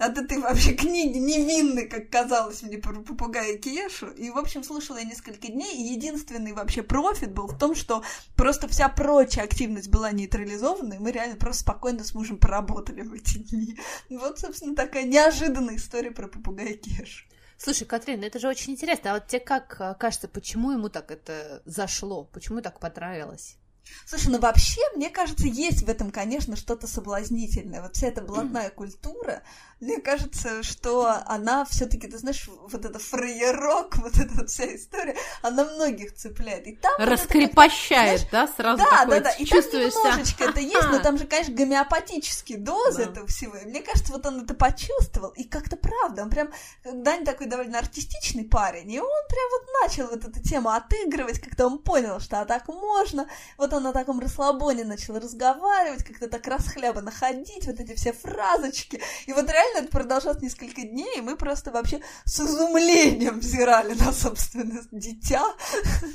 от 0.00 0.16
этой 0.16 0.38
вообще 0.38 0.72
книги 0.72 1.18
невинной, 1.18 1.86
как 1.86 2.08
казалось 2.08 2.62
мне, 2.62 2.78
про 2.78 3.00
попугая 3.02 3.58
Кешу. 3.58 4.08
И, 4.08 4.30
в 4.30 4.38
общем, 4.38 4.64
слушала 4.64 4.96
я 4.96 5.04
несколько 5.04 5.48
дней, 5.48 5.76
и 5.76 5.92
единственный 5.92 6.52
вообще 6.52 6.82
профит 6.82 7.32
был 7.32 7.46
в 7.46 7.58
том, 7.58 7.74
что 7.74 8.02
просто 8.34 8.66
вся 8.66 8.88
прочая 8.88 9.44
активность 9.44 9.90
была 9.90 10.10
нейтрализована, 10.10 10.94
и 10.94 10.98
мы 10.98 11.12
реально 11.12 11.36
просто 11.36 11.62
спокойно 11.62 12.02
с 12.02 12.14
мужем 12.14 12.38
поработали 12.38 13.02
в 13.02 13.12
эти 13.12 13.38
дни. 13.38 13.78
Вот, 14.08 14.38
собственно, 14.38 14.74
такая 14.74 15.04
неожиданная 15.04 15.76
история 15.76 16.10
про 16.10 16.28
попугая 16.28 16.74
Кешу. 16.74 17.26
Слушай, 17.58 17.84
Катрин, 17.84 18.24
это 18.24 18.38
же 18.38 18.48
очень 18.48 18.72
интересно. 18.72 19.10
А 19.10 19.14
вот 19.14 19.26
тебе 19.26 19.40
как 19.40 19.76
э, 19.80 19.94
кажется, 20.00 20.28
почему 20.28 20.70
ему 20.70 20.88
так 20.88 21.10
это 21.10 21.60
зашло? 21.66 22.24
Почему 22.24 22.62
так 22.62 22.80
понравилось? 22.80 23.58
Слушай, 24.06 24.32
ну 24.32 24.38
вообще, 24.38 24.80
мне 24.96 25.10
кажется, 25.10 25.46
есть 25.46 25.82
в 25.82 25.88
этом, 25.88 26.10
конечно, 26.10 26.56
что-то 26.56 26.86
соблазнительное. 26.86 27.82
Вот 27.82 27.96
вся 27.96 28.08
эта 28.08 28.22
блатная 28.22 28.70
культура, 28.70 29.42
мне 29.80 29.98
кажется, 30.00 30.62
что 30.62 31.22
она 31.26 31.64
все-таки, 31.64 32.06
ты 32.06 32.18
знаешь, 32.18 32.48
вот 32.48 32.84
это 32.84 32.98
фраерок, 32.98 33.96
вот 34.02 34.16
эта 34.18 34.32
вот 34.34 34.50
вся 34.50 34.74
история, 34.74 35.16
она 35.42 35.64
многих 35.64 36.14
цепляет. 36.14 36.66
И 36.66 36.76
там 36.76 36.92
Раскрепощает, 36.98 38.20
вот 38.20 38.28
это, 38.28 38.32
да, 38.32 38.46
сразу 38.48 38.78
Да, 38.78 39.04
да, 39.06 39.20
да, 39.20 39.30
и 39.30 39.46
там 39.46 39.60
немножечко 39.60 40.44
это 40.44 40.60
есть, 40.60 40.88
но 40.90 40.98
там 40.98 41.18
же, 41.18 41.26
конечно, 41.26 41.54
гомеопатические 41.54 42.58
дозы 42.58 43.04
да. 43.04 43.10
этого 43.10 43.26
всего. 43.26 43.56
И 43.56 43.64
мне 43.64 43.80
кажется, 43.80 44.12
вот 44.12 44.26
он 44.26 44.42
это 44.42 44.54
почувствовал, 44.54 45.30
и 45.30 45.44
как-то 45.44 45.76
правда, 45.76 46.22
он 46.22 46.30
прям, 46.30 46.50
Дань 46.84 47.24
такой 47.24 47.46
довольно 47.46 47.78
артистичный 47.78 48.44
парень, 48.44 48.90
и 48.90 49.00
он 49.00 49.28
прям 49.28 49.50
вот 49.50 49.66
начал 49.82 50.06
вот 50.08 50.24
эту 50.24 50.42
тему 50.42 50.70
отыгрывать, 50.70 51.40
когда 51.40 51.66
он 51.66 51.78
понял, 51.78 52.20
что 52.20 52.40
а 52.40 52.44
так 52.44 52.68
можно. 52.68 53.28
Вот 53.56 53.72
он 53.72 53.82
на 53.82 53.92
таком 53.92 54.20
расслабоне 54.20 54.84
начал 54.84 55.18
разговаривать, 55.18 56.04
как-то 56.04 56.28
так 56.28 56.46
расхлябанно 56.46 57.10
ходить, 57.10 57.66
вот 57.66 57.80
эти 57.80 57.94
все 57.94 58.12
фразочки. 58.12 59.00
И 59.26 59.32
вот 59.32 59.48
реально 59.50 59.69
реально 59.70 59.86
это 59.86 59.92
продолжалось 59.92 60.42
несколько 60.42 60.82
дней, 60.82 61.18
и 61.18 61.20
мы 61.20 61.36
просто 61.36 61.70
вообще 61.70 62.00
с 62.24 62.40
изумлением 62.40 63.40
взирали 63.40 63.94
на 63.94 64.12
собственное 64.12 64.82
дитя. 64.90 65.44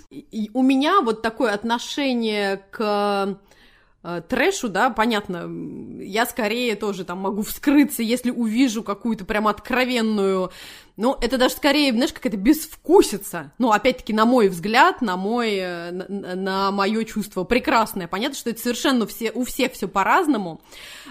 И 0.10 0.50
у 0.54 0.62
меня 0.62 1.02
вот 1.02 1.22
такое 1.22 1.54
отношение 1.54 2.58
к 2.72 3.40
трэшу, 4.28 4.70
да, 4.70 4.90
понятно, 4.90 5.50
я 6.02 6.26
скорее 6.26 6.76
тоже 6.76 7.06
там 7.06 7.20
могу 7.20 7.42
вскрыться, 7.42 8.04
если 8.04 8.32
увижу 8.32 8.84
какую-то 8.84 9.26
прям 9.26 9.48
откровенную 9.48 10.52
ну, 10.98 11.18
это 11.20 11.38
даже 11.38 11.56
скорее, 11.56 11.92
знаешь, 11.92 12.14
как 12.14 12.26
это 12.26 12.38
безвкусица. 12.38 13.52
Ну, 13.58 13.72
опять-таки, 13.72 14.14
на 14.14 14.26
мой 14.26 14.48
взгляд, 14.48 15.02
на, 15.02 15.18
мой, 15.18 15.56
э, 15.56 15.92
на, 15.92 16.36
на 16.36 16.72
мое 16.72 17.04
чувство 17.04 17.44
прекрасное. 17.44 18.08
Понятно, 18.08 18.38
что 18.38 18.50
это 18.50 18.62
совершенно 18.62 19.06
все, 19.06 19.32
у 19.32 19.44
всех 19.44 19.74
все 19.74 19.90
по-разному. 19.90 20.62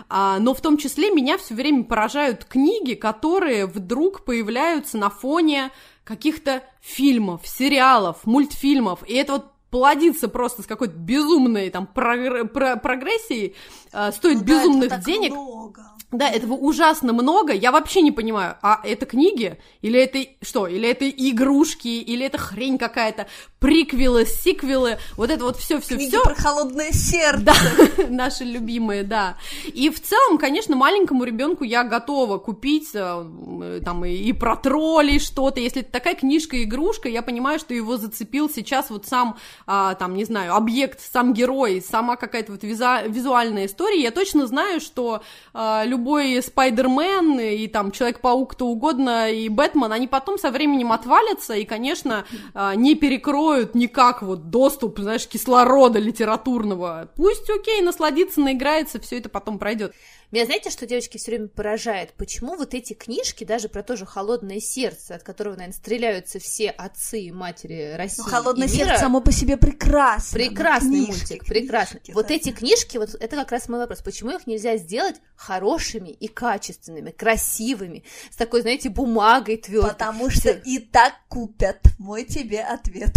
А, 0.09 0.39
но 0.39 0.55
в 0.55 0.63
том 0.63 0.79
числе 0.79 1.11
меня 1.11 1.37
все 1.37 1.55
время 1.55 1.85
поражают 1.85 2.47
книги, 2.47 2.95
которые 2.95 3.67
вдруг 3.67 4.25
появляются 4.25 4.97
на 4.97 5.11
фоне 5.11 5.71
каких-то 6.03 6.63
фильмов, 6.81 7.43
сериалов, 7.45 8.25
мультфильмов. 8.25 9.07
И 9.07 9.15
это 9.15 9.35
вот 9.35 9.47
плодится 9.75 10.29
просто 10.29 10.63
с 10.63 10.67
какой-то 10.67 10.95
безумной 10.95 11.69
там 11.69 11.89
прогр- 11.93 12.47
про- 12.47 12.77
прогрессией, 12.77 13.57
э, 13.93 14.13
стоит 14.13 14.37
ну, 14.37 14.45
безумных 14.45 14.89
да, 14.89 14.99
денег. 14.99 15.33
Много. 15.33 15.95
Да, 16.15 16.29
этого 16.29 16.55
ужасно 16.55 17.13
много. 17.13 17.53
Я 17.53 17.73
вообще 17.73 18.01
не 18.01 18.13
понимаю, 18.13 18.57
а 18.63 18.81
это 18.85 19.05
книги? 19.05 19.59
Или 19.83 20.01
это 20.01 20.21
что? 20.43 20.69
Или 20.69 20.89
это 20.89 21.09
игрушки? 21.11 21.89
Или 21.89 22.25
это 22.25 22.39
хрень 22.39 22.79
какая-то? 22.79 23.27
Приквелы, 23.59 24.25
сиквелы? 24.25 24.99
Вот 25.17 25.31
это 25.31 25.43
вот 25.43 25.57
все, 25.57 25.81
все, 25.81 25.99
все. 25.99 26.23
про 26.23 26.37
холодное 26.37 26.93
сердце. 26.93 27.45
Да, 27.45 27.55
наши 28.11 28.45
любимые, 28.45 29.03
да. 29.03 29.39
И 29.65 29.91
в 29.91 30.01
целом, 30.01 30.39
конечно, 30.39 30.77
маленькому 30.77 31.25
ребенку 31.25 31.65
я 31.65 31.83
готова 31.83 32.39
купить 32.39 32.91
э, 32.95 33.81
там 33.85 34.05
и, 34.05 34.13
и 34.13 34.33
про 34.33 34.55
троллей 34.55 35.19
что-то. 35.19 35.59
Если 35.59 35.83
это 35.83 35.91
такая 35.91 36.15
книжка-игрушка, 36.15 37.09
я 37.09 37.23
понимаю, 37.23 37.59
что 37.59 37.75
его 37.75 37.97
зацепил 37.97 38.49
сейчас 38.49 38.91
вот 38.91 39.07
сам, 39.07 39.37
а, 39.67 39.95
там, 39.95 40.15
не 40.15 40.25
знаю, 40.25 40.55
объект, 40.55 41.01
сам 41.01 41.33
герой, 41.33 41.81
сама 41.81 42.17
какая-то 42.17 42.53
вот 42.53 42.63
визу- 42.65 43.09
визуальная 43.09 43.67
история. 43.67 44.03
Я 44.03 44.11
точно 44.11 44.47
знаю, 44.47 44.81
что 44.81 45.23
а, 45.53 45.85
любой 45.85 46.43
Спайдермен 46.43 47.41
и 47.41 47.67
там 47.69 47.91
Человек-паук, 47.91 48.53
кто 48.53 48.67
угодно, 48.67 49.31
и 49.31 49.49
Бэтмен, 49.49 49.93
они 49.93 50.07
потом 50.09 50.39
со 50.39 50.51
временем 50.51 50.93
отвалятся 50.93 51.55
и, 51.55 51.65
конечно, 51.65 52.25
а, 52.55 52.75
не 52.75 52.95
перекроют 52.95 53.75
никак 53.75 54.23
вот 54.23 54.51
доступ, 54.51 54.99
знаешь, 54.99 55.27
кислорода 55.27 55.99
литературного. 55.99 57.09
Пусть, 57.17 57.49
окей, 57.51 57.81
насладиться, 57.83 58.41
наиграется, 58.41 59.01
все 59.01 59.19
это 59.19 59.29
потом 59.29 59.59
пройдет. 59.59 59.95
Меня 60.35 60.47
знаете, 60.47 60.71
что 60.71 60.85
девочки 60.85 61.17
все 61.17 61.31
время 61.31 61.47
поражает? 61.47 62.13
Почему 62.15 62.57
вот 62.57 62.75
эти 62.75 62.93
книжки, 62.93 63.45
даже 63.45 63.69
про 63.69 63.85
то 63.85 63.97
же 63.97 64.05
«Холодное 64.05 64.59
сердце», 64.59 65.15
от 65.15 65.23
которого, 65.23 65.55
наверное, 65.55 65.77
стреляются 65.77 66.41
все 66.41 66.71
отцы 66.71 67.21
и 67.21 67.31
матери 67.31 67.95
России 67.97 68.23
Ну, 68.25 68.29
«Холодное 68.29 68.67
и 68.67 68.71
сердце» 68.71 68.87
мира, 68.87 68.99
само 68.99 69.21
по 69.21 69.31
себе 69.31 69.54
прекрасно. 69.57 70.39
Прекрасный 70.39 71.07
книжки, 71.07 71.33
мультик, 71.33 71.45
прекрасный. 71.47 72.01
Книжки, 72.01 72.15
вот 72.15 72.27
да. 72.29 72.35
эти 72.35 72.53
книжки, 72.53 72.97
вот 72.97 73.15
это 73.15 73.37
как 73.37 73.53
раз 73.53 73.69
мой 73.69 73.79
вопрос. 73.79 74.03
Почему 74.03 74.31
их 74.31 74.47
нельзя 74.47 74.77
сделать 74.77 75.17
хорошими 75.37 76.09
и 76.09 76.29
качественными, 76.29 77.11
красивыми, 77.11 78.05
с 78.31 78.37
такой, 78.37 78.63
знаете, 78.63 78.91
бумагой 78.91 79.57
твердой? 79.57 79.91
Потому 79.91 80.31
что 80.31 80.51
и 80.51 80.79
так 80.79 81.15
купят. 81.29 81.81
Мой 81.99 82.25
тебе 82.25 82.63
ответ. 82.63 83.17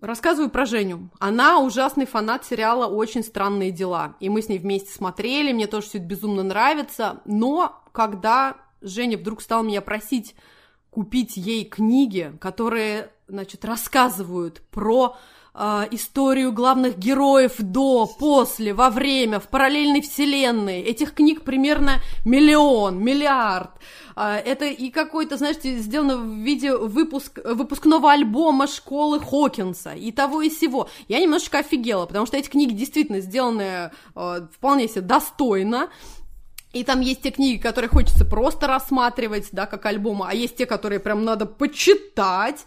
Рассказываю 0.00 0.48
про 0.48 0.64
Женю. 0.64 1.10
Она 1.18 1.58
ужасный 1.58 2.06
фанат 2.06 2.44
сериала 2.44 2.86
«Очень 2.86 3.24
странные 3.24 3.72
дела». 3.72 4.14
И 4.20 4.28
мы 4.28 4.42
с 4.42 4.48
ней 4.48 4.58
вместе 4.58 4.92
смотрели, 4.92 5.52
мне 5.52 5.66
тоже 5.66 5.88
все 5.88 5.98
это 5.98 6.06
безумно 6.06 6.44
нравится. 6.44 7.20
Но 7.24 7.82
когда 7.92 8.56
Женя 8.80 9.18
вдруг 9.18 9.42
стала 9.42 9.64
меня 9.64 9.80
просить 9.80 10.36
купить 10.90 11.36
ей 11.36 11.64
книги, 11.64 12.32
которые 12.40 13.10
значит, 13.28 13.64
рассказывают 13.64 14.62
про 14.70 15.16
э, 15.54 15.84
историю 15.90 16.52
главных 16.52 16.98
героев 16.98 17.54
до, 17.58 18.06
после, 18.06 18.72
во 18.72 18.90
время, 18.90 19.38
в 19.38 19.48
параллельной 19.48 20.00
вселенной. 20.00 20.80
Этих 20.80 21.14
книг 21.14 21.42
примерно 21.42 22.00
миллион, 22.24 23.02
миллиард. 23.02 23.70
Э, 24.16 24.36
это 24.36 24.64
и 24.64 24.90
какой-то, 24.90 25.36
знаете, 25.36 25.78
сделано 25.78 26.16
в 26.16 26.26
виде 26.26 26.74
выпуск, 26.74 27.38
выпускного 27.44 28.12
альбома 28.12 28.66
школы 28.66 29.20
Хокинса 29.20 29.92
и 29.92 30.10
того 30.10 30.42
и 30.42 30.50
сего. 30.50 30.88
Я 31.08 31.20
немножечко 31.20 31.58
офигела, 31.58 32.06
потому 32.06 32.26
что 32.26 32.36
эти 32.36 32.48
книги 32.48 32.72
действительно 32.72 33.20
сделаны 33.20 33.90
э, 34.14 34.46
вполне 34.52 34.88
себе 34.88 35.02
достойно. 35.02 35.90
И 36.72 36.84
там 36.84 37.00
есть 37.00 37.22
те 37.22 37.30
книги, 37.30 37.58
которые 37.58 37.88
хочется 37.88 38.26
просто 38.26 38.66
рассматривать, 38.66 39.48
да, 39.52 39.64
как 39.66 39.86
альбомы, 39.86 40.26
а 40.28 40.34
есть 40.34 40.56
те, 40.56 40.66
которые 40.66 41.00
прям 41.00 41.24
надо 41.24 41.46
почитать. 41.46 42.66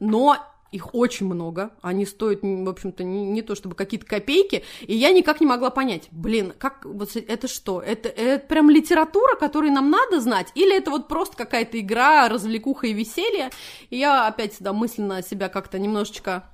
Но 0.00 0.36
их 0.72 0.94
очень 0.94 1.26
много, 1.26 1.70
они 1.82 2.06
стоят, 2.06 2.40
в 2.42 2.68
общем-то, 2.68 3.02
не, 3.02 3.24
не 3.26 3.42
то 3.42 3.54
чтобы 3.54 3.74
какие-то 3.74 4.06
копейки, 4.06 4.64
и 4.82 4.94
я 4.94 5.10
никак 5.12 5.40
не 5.40 5.46
могла 5.46 5.70
понять, 5.70 6.08
блин, 6.12 6.52
как, 6.56 6.84
вот 6.84 7.16
это 7.16 7.48
что, 7.48 7.80
это, 7.80 8.08
это 8.08 8.46
прям 8.46 8.70
литература, 8.70 9.34
которую 9.34 9.72
нам 9.72 9.90
надо 9.90 10.20
знать, 10.20 10.48
или 10.54 10.76
это 10.76 10.90
вот 10.90 11.08
просто 11.08 11.36
какая-то 11.36 11.80
игра, 11.80 12.28
развлекуха 12.28 12.86
и 12.86 12.92
веселье, 12.92 13.50
и 13.90 13.98
я 13.98 14.26
опять 14.26 14.54
сюда 14.54 14.72
мысленно 14.72 15.22
себя 15.22 15.48
как-то 15.48 15.78
немножечко 15.78 16.44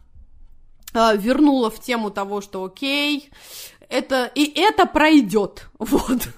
э, 0.95 1.17
вернула 1.17 1.71
в 1.71 1.81
тему 1.81 2.11
того, 2.11 2.41
что 2.41 2.65
окей, 2.65 3.29
это, 3.89 4.31
и 4.35 4.51
это 4.59 4.87
пройдет, 4.87 5.69
вот. 5.79 6.29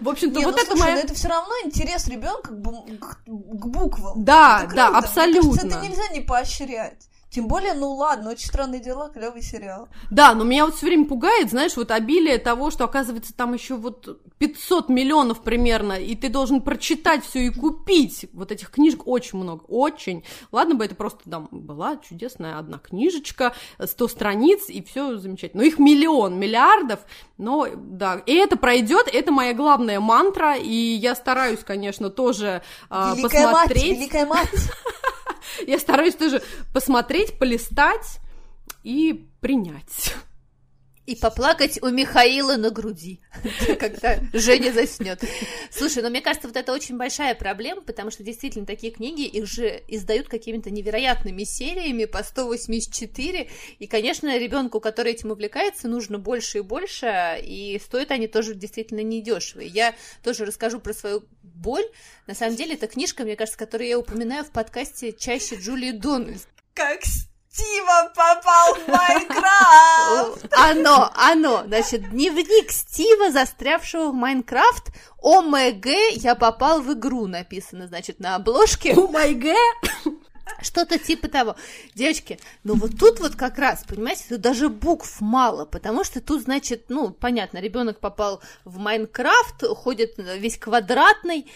В 0.00 0.08
общем-то, 0.08 0.38
Не, 0.38 0.44
вот 0.44 0.56
ну, 0.56 0.62
это 0.62 0.66
слушай, 0.72 0.80
моя... 0.80 0.94
но 0.96 1.00
это 1.00 1.14
все 1.14 1.28
равно 1.28 1.54
интерес 1.64 2.06
ребенка 2.08 2.50
к, 2.50 2.58
бу- 2.58 2.98
к- 2.98 3.18
к 3.24 3.66
буквам. 3.66 4.24
Да, 4.24 4.62
Это 4.64 4.74
да, 4.74 4.84
круто. 4.86 4.90
Мне 4.90 4.98
абсолютно. 5.08 5.50
кажется, 5.58 5.66
это 5.78 5.86
нельзя 5.88 6.08
не 6.08 6.20
поощрять. 6.20 7.08
Тем 7.32 7.48
более, 7.48 7.72
ну 7.72 7.94
ладно, 7.94 8.32
очень 8.32 8.46
странные 8.46 8.78
дела, 8.78 9.08
клевый 9.08 9.40
сериал. 9.40 9.88
Да, 10.10 10.34
но 10.34 10.44
меня 10.44 10.66
вот 10.66 10.74
все 10.74 10.84
время 10.84 11.06
пугает, 11.06 11.48
знаешь, 11.48 11.74
вот 11.76 11.90
обилие 11.90 12.36
того, 12.36 12.70
что, 12.70 12.84
оказывается, 12.84 13.32
там 13.32 13.54
еще 13.54 13.76
вот 13.76 14.20
500 14.36 14.90
миллионов 14.90 15.42
примерно, 15.42 15.94
и 15.94 16.14
ты 16.14 16.28
должен 16.28 16.60
прочитать 16.60 17.24
все 17.24 17.46
и 17.46 17.48
купить. 17.48 18.26
Вот 18.34 18.52
этих 18.52 18.70
книжек 18.70 19.06
очень 19.06 19.38
много, 19.38 19.62
очень. 19.68 20.24
Ладно 20.52 20.74
бы 20.74 20.84
это 20.84 20.94
просто 20.94 21.30
там 21.30 21.48
была 21.50 21.96
чудесная 21.96 22.58
одна 22.58 22.76
книжечка, 22.76 23.54
100 23.82 24.08
страниц, 24.08 24.68
и 24.68 24.82
все 24.82 25.16
замечательно. 25.16 25.62
Но 25.62 25.66
их 25.66 25.78
миллион, 25.78 26.38
миллиардов, 26.38 27.00
но 27.38 27.66
да, 27.74 28.20
и 28.26 28.34
это 28.34 28.58
пройдет, 28.58 29.08
это 29.10 29.32
моя 29.32 29.54
главная 29.54 30.00
мантра, 30.00 30.56
и 30.56 30.70
я 30.70 31.14
стараюсь, 31.14 31.60
конечно, 31.64 32.10
тоже 32.10 32.60
а, 32.90 33.14
Великая 33.14 33.44
посмотреть. 33.44 33.84
мать, 33.84 33.98
великая 33.98 34.26
мать. 34.26 34.50
Я 35.66 35.78
стараюсь 35.78 36.14
тоже 36.14 36.42
посмотреть, 36.72 37.38
полистать 37.38 38.18
и 38.82 39.28
принять. 39.40 40.14
И 41.04 41.16
поплакать 41.16 41.82
у 41.82 41.88
Михаила 41.88 42.56
на 42.56 42.70
груди, 42.70 43.20
когда 43.80 44.20
Женя 44.32 44.72
заснет. 44.72 45.24
Слушай, 45.70 46.00
но 46.02 46.10
мне 46.10 46.20
кажется, 46.20 46.46
вот 46.46 46.56
это 46.56 46.72
очень 46.72 46.96
большая 46.96 47.34
проблема, 47.34 47.80
потому 47.80 48.12
что 48.12 48.22
действительно 48.22 48.66
такие 48.66 48.92
книги, 48.92 49.22
их 49.22 49.46
же 49.46 49.82
издают 49.88 50.28
какими-то 50.28 50.70
невероятными 50.70 51.42
сериями 51.42 52.04
по 52.04 52.22
184, 52.22 53.50
и, 53.80 53.86
конечно, 53.88 54.38
ребенку, 54.38 54.78
который 54.78 55.12
этим 55.12 55.32
увлекается, 55.32 55.88
нужно 55.88 56.20
больше 56.20 56.58
и 56.58 56.60
больше, 56.60 57.36
и 57.42 57.80
стоят 57.84 58.12
они 58.12 58.28
тоже 58.28 58.54
действительно 58.54 59.00
недешево. 59.00 59.60
Я 59.60 59.96
тоже 60.22 60.44
расскажу 60.44 60.78
про 60.78 60.92
свою 60.92 61.24
боль. 61.42 61.84
На 62.28 62.34
самом 62.34 62.54
деле, 62.54 62.74
это 62.74 62.86
книжка, 62.86 63.24
мне 63.24 63.34
кажется, 63.34 63.58
которую 63.58 63.88
я 63.88 63.98
упоминаю 63.98 64.44
в 64.44 64.50
подкасте 64.50 65.12
чаще 65.12 65.56
Джулии 65.56 65.90
Дональд. 65.90 66.46
Как 66.74 67.02
Стива 67.52 68.10
попал 68.14 68.74
в 68.76 68.88
Майнкрафт! 68.88 70.52
Оно, 70.52 71.10
оно, 71.14 71.64
значит, 71.66 72.08
дневник 72.08 72.70
Стива, 72.70 73.30
застрявшего 73.30 74.08
в 74.10 74.14
Майнкрафт, 74.14 74.84
ОМГ, 75.20 75.86
я 76.12 76.34
попал 76.34 76.80
в 76.80 76.94
игру, 76.94 77.26
написано, 77.26 77.88
значит, 77.88 78.20
на 78.20 78.36
обложке. 78.36 78.94
О 78.94 79.06
май 79.06 79.34
гэ! 79.34 79.54
Что-то 80.62 80.98
типа 80.98 81.28
того. 81.28 81.56
Девочки, 81.94 82.38
ну 82.64 82.74
вот 82.74 82.98
тут 82.98 83.20
вот 83.20 83.36
как 83.36 83.58
раз, 83.58 83.84
понимаете, 83.86 84.24
тут 84.30 84.40
даже 84.40 84.68
букв 84.70 85.20
мало, 85.20 85.66
потому 85.66 86.04
что 86.04 86.22
тут, 86.22 86.42
значит, 86.42 86.86
ну, 86.88 87.10
понятно, 87.10 87.58
ребенок 87.58 88.00
попал 88.00 88.40
в 88.64 88.78
Майнкрафт, 88.78 89.62
ходит 89.76 90.14
весь 90.16 90.56
квадратный, 90.56 91.50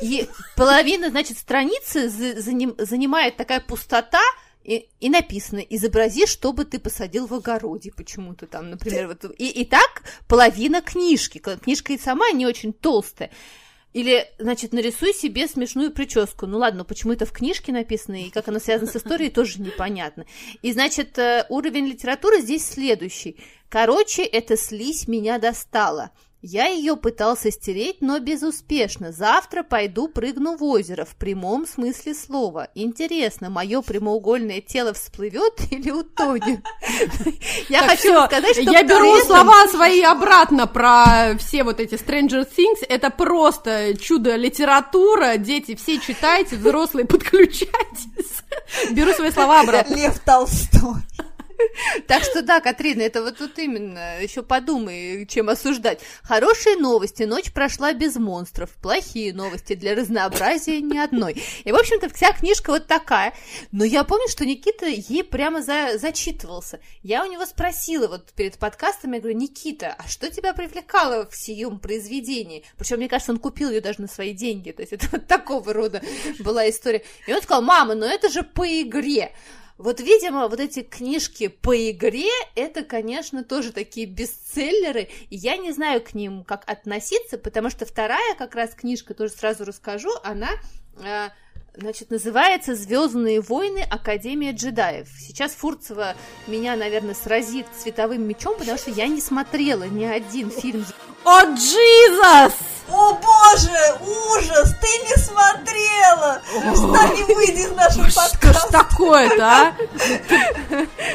и 0.00 0.28
половина, 0.56 1.10
значит, 1.10 1.38
страницы 1.38 2.08
за- 2.08 2.38
заним- 2.40 2.80
занимает 2.82 3.36
такая 3.36 3.60
пустота, 3.60 4.22
и, 4.62 4.88
и 5.00 5.08
написано, 5.08 5.60
изобрази, 5.60 6.26
что 6.26 6.52
бы 6.52 6.64
ты 6.64 6.78
посадил 6.78 7.26
в 7.26 7.34
огороде 7.34 7.92
почему-то 7.92 8.46
там, 8.46 8.70
например. 8.70 9.08
Вот, 9.08 9.24
и, 9.38 9.48
и 9.48 9.64
так 9.64 10.02
половина 10.28 10.82
книжки. 10.82 11.38
Книжка 11.38 11.92
и 11.92 11.98
сама 11.98 12.30
не 12.30 12.46
очень 12.46 12.72
толстая. 12.72 13.30
Или, 13.92 14.28
значит, 14.38 14.72
нарисуй 14.72 15.12
себе 15.12 15.48
смешную 15.48 15.90
прическу. 15.90 16.46
Ну 16.46 16.58
ладно, 16.58 16.80
но 16.80 16.84
почему 16.84 17.12
это 17.12 17.26
в 17.26 17.32
книжке 17.32 17.72
написано, 17.72 18.22
и 18.22 18.30
как 18.30 18.46
оно 18.46 18.60
связано 18.60 18.90
с 18.90 18.96
историей, 18.96 19.30
тоже 19.30 19.60
непонятно. 19.60 20.26
И, 20.62 20.72
значит, 20.72 21.18
э, 21.18 21.46
уровень 21.48 21.86
литературы 21.86 22.40
здесь 22.40 22.64
следующий. 22.64 23.36
Короче, 23.68 24.22
эта 24.22 24.56
слизь 24.56 25.08
меня 25.08 25.38
достала. 25.38 26.10
Я 26.42 26.68
ее 26.68 26.96
пытался 26.96 27.50
стереть, 27.50 27.98
но 28.00 28.18
безуспешно. 28.18 29.12
Завтра 29.12 29.62
пойду 29.62 30.08
прыгну 30.08 30.56
в 30.56 30.64
озеро, 30.64 31.04
в 31.04 31.14
прямом 31.16 31.66
смысле 31.66 32.14
слова. 32.14 32.68
Интересно, 32.74 33.50
мое 33.50 33.82
прямоугольное 33.82 34.62
тело 34.62 34.94
всплывет 34.94 35.60
или 35.70 35.90
утонет? 35.90 36.60
Я 37.68 37.86
хочу 37.86 38.24
сказать, 38.24 38.52
что 38.52 38.70
я 38.70 38.82
беру 38.82 39.16
слова 39.26 39.68
свои 39.68 40.00
обратно 40.00 40.66
про 40.66 41.36
все 41.38 41.62
вот 41.62 41.78
эти 41.78 41.94
Stranger 41.94 42.48
Things. 42.48 42.86
Это 42.88 43.10
просто 43.10 43.94
чудо 43.98 44.36
литература. 44.36 45.36
Дети, 45.36 45.74
все 45.74 45.98
читайте, 46.00 46.56
взрослые 46.56 47.04
подключайтесь. 47.06 48.42
Беру 48.92 49.12
свои 49.12 49.30
слова 49.30 49.60
обратно. 49.60 49.94
Лев 49.94 50.18
Толстой. 50.20 51.02
Так 52.06 52.22
что 52.24 52.42
да, 52.42 52.60
Катрина, 52.60 53.02
это 53.02 53.22
вот 53.22 53.38
тут 53.38 53.58
именно, 53.58 54.20
еще 54.20 54.42
подумай, 54.42 55.26
чем 55.26 55.48
осуждать. 55.48 56.00
Хорошие 56.22 56.76
новости, 56.76 57.24
ночь 57.24 57.52
прошла 57.52 57.92
без 57.92 58.16
монстров, 58.16 58.70
плохие 58.82 59.32
новости, 59.32 59.74
для 59.74 59.94
разнообразия 59.94 60.80
ни 60.80 60.98
одной. 60.98 61.42
И, 61.64 61.72
в 61.72 61.76
общем-то, 61.76 62.08
вся 62.12 62.32
книжка 62.32 62.70
вот 62.70 62.86
такая. 62.86 63.34
Но 63.72 63.84
я 63.84 64.04
помню, 64.04 64.28
что 64.28 64.44
Никита 64.44 64.86
ей 64.86 65.24
прямо 65.24 65.62
за, 65.62 65.98
зачитывался. 65.98 66.80
Я 67.02 67.24
у 67.24 67.30
него 67.30 67.46
спросила 67.46 68.08
вот 68.08 68.32
перед 68.32 68.58
подкастом, 68.58 69.12
я 69.12 69.20
говорю, 69.20 69.38
Никита, 69.38 69.94
а 69.98 70.08
что 70.08 70.30
тебя 70.30 70.52
привлекало 70.54 71.28
в 71.28 71.36
сием 71.36 71.78
произведении? 71.78 72.64
Причем, 72.76 72.98
мне 72.98 73.08
кажется, 73.08 73.32
он 73.32 73.38
купил 73.38 73.70
ее 73.70 73.80
даже 73.80 74.00
на 74.00 74.08
свои 74.08 74.32
деньги, 74.32 74.72
то 74.72 74.82
есть 74.82 74.92
это 74.92 75.06
вот 75.12 75.26
такого 75.26 75.72
рода 75.72 76.02
была 76.40 76.68
история. 76.68 77.04
И 77.26 77.32
он 77.32 77.42
сказал, 77.42 77.62
мама, 77.62 77.94
ну 77.94 78.06
это 78.06 78.28
же 78.28 78.42
по 78.42 78.66
игре. 78.66 79.32
Вот, 79.80 79.98
видимо, 79.98 80.46
вот 80.48 80.60
эти 80.60 80.82
книжки 80.82 81.48
по 81.48 81.74
игре, 81.90 82.28
это, 82.54 82.84
конечно, 82.84 83.42
тоже 83.42 83.72
такие 83.72 84.06
бестселлеры, 84.06 85.08
и 85.30 85.36
я 85.36 85.56
не 85.56 85.72
знаю 85.72 86.02
к 86.02 86.12
ним, 86.12 86.44
как 86.44 86.68
относиться, 86.70 87.38
потому 87.38 87.70
что 87.70 87.86
вторая 87.86 88.34
как 88.34 88.54
раз 88.54 88.74
книжка, 88.74 89.14
тоже 89.14 89.32
сразу 89.32 89.64
расскажу, 89.64 90.10
она... 90.22 90.50
э, 91.02 91.30
Значит, 91.72 92.10
называется 92.10 92.74
«Звездные 92.74 93.40
войны. 93.40 93.84
Академия 93.88 94.50
джедаев». 94.50 95.08
Сейчас 95.18 95.52
Фурцева 95.52 96.16
меня, 96.48 96.74
наверное, 96.74 97.14
сразит 97.14 97.64
световым 97.78 98.26
мечом, 98.26 98.58
потому 98.58 98.76
что 98.76 98.90
я 98.90 99.06
не 99.06 99.20
смотрела 99.20 99.84
ни 99.84 100.04
один 100.04 100.50
фильм. 100.50 100.84
О, 101.24 101.42
Джизус! 101.54 102.54
О 102.92 103.12
боже, 103.12 103.70
ужас, 104.00 104.74
ты 104.80 104.88
не 105.06 105.14
смотрела! 105.22 106.42
Встань 106.74 107.18
и 107.18 107.22
выйди 107.34 107.60
из 107.60 107.70
нашего 107.70 108.10
Что 108.10 108.20
ж 108.20 108.30
подкаста. 108.32 108.72
такое-то, 108.72 109.44
а? 109.46 109.72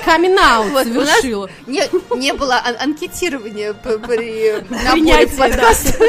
Камин-аут 0.06 0.72
Вот, 0.72 0.88
у 0.88 0.94
нас 0.94 1.10
совершила. 1.10 1.50
Не, 1.68 1.90
не 2.18 2.32
было 2.34 2.62
ан- 2.64 2.78
анкетирования 2.80 3.74
при 3.74 3.92
наборе 3.98 4.66
Принятие, 4.94 5.28
в 5.28 5.38
подкаст. 5.38 6.00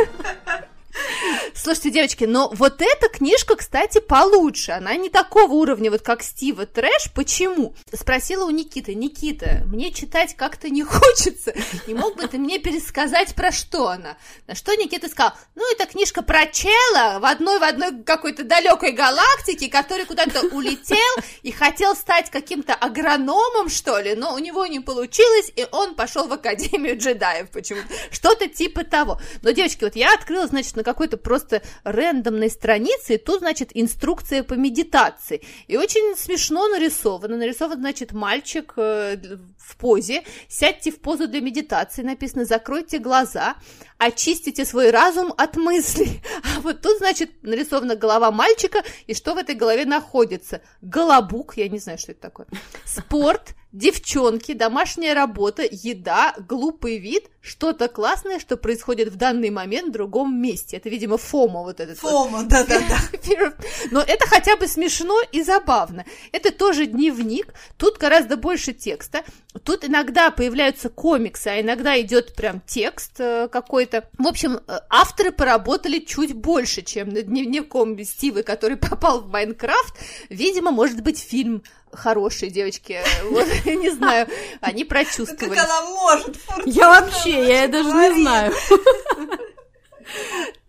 Слушайте, 1.54 1.90
девочки, 1.90 2.24
но 2.24 2.50
вот 2.54 2.80
эта 2.80 3.08
книжка, 3.08 3.56
кстати, 3.56 3.98
получше. 3.98 4.72
Она 4.72 4.94
не 4.96 5.08
такого 5.08 5.52
уровня, 5.52 5.90
вот 5.90 6.02
как 6.02 6.22
Стива 6.22 6.66
Трэш. 6.66 7.10
Почему? 7.14 7.74
Спросила 7.92 8.44
у 8.44 8.50
Никиты. 8.50 8.94
Никита, 8.94 9.62
мне 9.66 9.92
читать 9.92 10.36
как-то 10.36 10.68
не 10.68 10.82
хочется. 10.84 11.54
Не 11.86 11.94
мог 11.94 12.16
бы 12.16 12.26
ты 12.28 12.38
мне 12.38 12.58
пересказать, 12.58 13.34
про 13.34 13.52
что 13.52 13.88
она? 13.88 14.16
На 14.46 14.54
что 14.54 14.74
Никита 14.74 15.08
сказал, 15.08 15.32
ну, 15.54 15.62
это 15.72 15.86
книжка 15.86 16.22
про 16.22 16.46
чела 16.46 17.18
в 17.18 17.24
одной 17.24 17.58
в 17.58 17.62
одной 17.62 18.02
какой-то 18.02 18.44
далекой 18.44 18.92
галактике, 18.92 19.68
который 19.68 20.04
куда-то 20.04 20.46
улетел 20.48 20.96
и 21.42 21.50
хотел 21.50 21.94
стать 21.96 22.30
каким-то 22.30 22.74
агрономом, 22.74 23.68
что 23.68 23.98
ли, 23.98 24.14
но 24.14 24.34
у 24.34 24.38
него 24.38 24.66
не 24.66 24.80
получилось, 24.80 25.52
и 25.56 25.66
он 25.72 25.94
пошел 25.94 26.28
в 26.28 26.32
Академию 26.32 26.98
джедаев 26.98 27.50
почему-то. 27.50 27.88
Что-то 28.10 28.48
типа 28.48 28.84
того. 28.84 29.20
Но, 29.42 29.50
девочки, 29.50 29.84
вот 29.84 29.96
я 29.96 30.12
открыла, 30.14 30.46
значит, 30.46 30.76
на 30.76 30.84
какой-то 30.86 31.16
просто 31.16 31.62
рандомной 31.82 32.48
страницы, 32.48 33.14
и 33.14 33.18
тут, 33.18 33.40
значит, 33.40 33.70
инструкция 33.74 34.44
по 34.44 34.54
медитации. 34.54 35.42
И 35.66 35.76
очень 35.76 36.16
смешно 36.16 36.68
нарисовано. 36.68 37.36
Нарисован, 37.36 37.80
значит, 37.80 38.12
мальчик 38.12 38.72
э, 38.76 39.16
в 39.58 39.76
позе. 39.76 40.22
Сядьте 40.48 40.92
в 40.92 41.00
позу 41.00 41.26
для 41.26 41.40
медитации, 41.40 42.02
написано, 42.02 42.44
закройте 42.44 42.98
глаза, 43.00 43.56
очистите 43.98 44.64
свой 44.64 44.90
разум 44.90 45.34
от 45.36 45.56
мыслей. 45.56 46.22
А 46.56 46.60
вот 46.60 46.82
тут, 46.82 46.98
значит, 46.98 47.42
нарисована 47.42 47.96
голова 47.96 48.30
мальчика, 48.30 48.84
и 49.08 49.14
что 49.14 49.34
в 49.34 49.38
этой 49.38 49.56
голове 49.56 49.84
находится? 49.84 50.60
Голобук, 50.82 51.56
я 51.56 51.68
не 51.68 51.80
знаю, 51.80 51.98
что 51.98 52.12
это 52.12 52.20
такое. 52.20 52.46
Спорт, 52.84 53.54
девчонки, 53.76 54.54
домашняя 54.54 55.14
работа, 55.14 55.62
еда, 55.70 56.34
глупый 56.48 56.98
вид, 56.98 57.24
что-то 57.42 57.88
классное, 57.88 58.38
что 58.38 58.56
происходит 58.56 59.08
в 59.08 59.16
данный 59.16 59.50
момент 59.50 59.88
в 59.88 59.92
другом 59.92 60.40
месте. 60.40 60.78
Это, 60.78 60.88
видимо, 60.88 61.18
Фома 61.18 61.60
вот 61.62 61.78
этот. 61.80 61.98
Фома, 61.98 62.38
вот. 62.38 62.48
да-да-да. 62.48 62.96
Но 63.90 64.00
это 64.00 64.26
хотя 64.26 64.56
бы 64.56 64.66
смешно 64.66 65.20
и 65.30 65.42
забавно. 65.42 66.04
Это 66.32 66.50
тоже 66.52 66.86
дневник, 66.86 67.52
тут 67.76 67.98
гораздо 67.98 68.36
больше 68.36 68.72
текста. 68.72 69.22
Тут 69.62 69.84
иногда 69.84 70.30
появляются 70.30 70.88
комиксы, 70.88 71.48
а 71.48 71.60
иногда 71.60 72.00
идет 72.00 72.34
прям 72.34 72.62
текст 72.66 73.12
э, 73.18 73.48
какой-то. 73.48 74.08
В 74.18 74.26
общем, 74.26 74.60
э, 74.66 74.78
авторы 74.90 75.32
поработали 75.32 75.98
чуть 75.98 76.34
больше, 76.34 76.82
чем 76.82 77.10
над 77.10 77.26
дневником 77.26 78.02
Стивы, 78.04 78.42
который 78.42 78.76
попал 78.76 79.20
в 79.20 79.28
Майнкрафт. 79.28 79.94
Видимо, 80.30 80.70
может 80.70 81.02
быть, 81.02 81.18
фильм 81.18 81.62
хорошие 81.92 82.50
девочки, 82.50 83.00
вот, 83.30 83.46
не 83.64 83.90
знаю, 83.90 84.28
они 84.60 84.84
прочувствовали. 84.84 85.54
Как 85.54 85.64
она 85.64 85.82
может? 85.82 86.36
Я 86.66 86.88
вообще, 86.88 87.48
я 87.48 87.68
даже 87.68 87.88
не 87.88 88.22
знаю. 88.22 88.52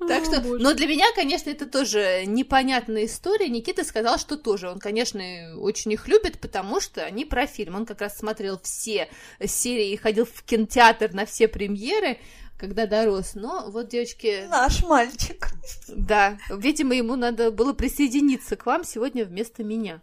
Так 0.07 0.23
что, 0.23 0.41
но 0.41 0.73
для 0.73 0.87
меня, 0.87 1.05
конечно, 1.13 1.49
это 1.49 1.65
тоже 1.65 2.23
непонятная 2.25 3.05
история. 3.05 3.49
Никита 3.49 3.83
сказал, 3.83 4.17
что 4.17 4.37
тоже 4.37 4.69
он, 4.69 4.79
конечно, 4.79 5.21
очень 5.57 5.91
их 5.91 6.07
любит, 6.07 6.39
потому 6.39 6.79
что 6.79 7.03
они 7.03 7.25
про 7.25 7.45
фильм. 7.45 7.75
Он 7.75 7.85
как 7.85 8.01
раз 8.01 8.17
смотрел 8.17 8.59
все 8.63 9.09
серии 9.45 9.91
и 9.91 9.97
ходил 9.97 10.25
в 10.25 10.43
кинотеатр 10.43 11.13
на 11.13 11.25
все 11.25 11.47
премьеры 11.47 12.17
когда 12.57 12.87
дорос. 12.87 13.35
Но 13.35 13.69
вот, 13.69 13.89
девочки... 13.89 14.47
Наш 14.49 14.83
мальчик. 14.83 15.47
Да, 15.87 16.37
видимо, 16.49 16.95
ему 16.95 17.15
надо 17.15 17.51
было 17.51 17.73
присоединиться 17.73 18.55
к 18.55 18.65
вам 18.65 18.83
сегодня 18.83 19.25
вместо 19.25 19.63
меня. 19.63 20.01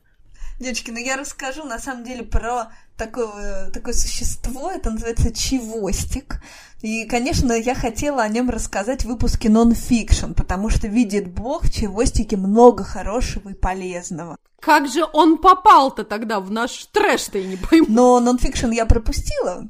Девочки, 0.61 0.91
ну 0.91 0.99
я 0.99 1.17
расскажу 1.17 1.65
на 1.65 1.79
самом 1.79 2.05
деле 2.05 2.23
про 2.23 2.71
такое, 2.97 3.71
такое 3.71 3.93
существо, 3.93 4.71
это 4.71 4.91
называется 4.91 5.33
Чевостик. 5.33 6.41
И, 6.81 7.07
конечно, 7.07 7.53
я 7.53 7.75
хотела 7.75 8.23
о 8.23 8.29
нем 8.29 8.51
рассказать 8.51 9.03
в 9.03 9.09
выпуске 9.09 9.49
нон-фикшн, 9.49 10.33
потому 10.35 10.69
что 10.69 10.87
видит 10.87 11.29
Бог 11.29 11.65
в 11.65 11.73
Чевостике 11.73 12.37
много 12.37 12.85
хорошего 12.85 13.49
и 13.49 13.55
полезного. 13.55 14.37
Как 14.61 14.89
же 14.89 15.05
он 15.13 15.39
попал-то 15.39 16.05
тогда 16.05 16.41
в 16.41 16.51
наш 16.51 16.87
трэш-то, 16.87 17.39
я 17.39 17.47
не 17.47 17.57
пойму. 17.57 17.87
Но 17.89 18.21
нон-фикшн 18.21 18.71
я 18.71 18.87
пропустила, 18.87 19.69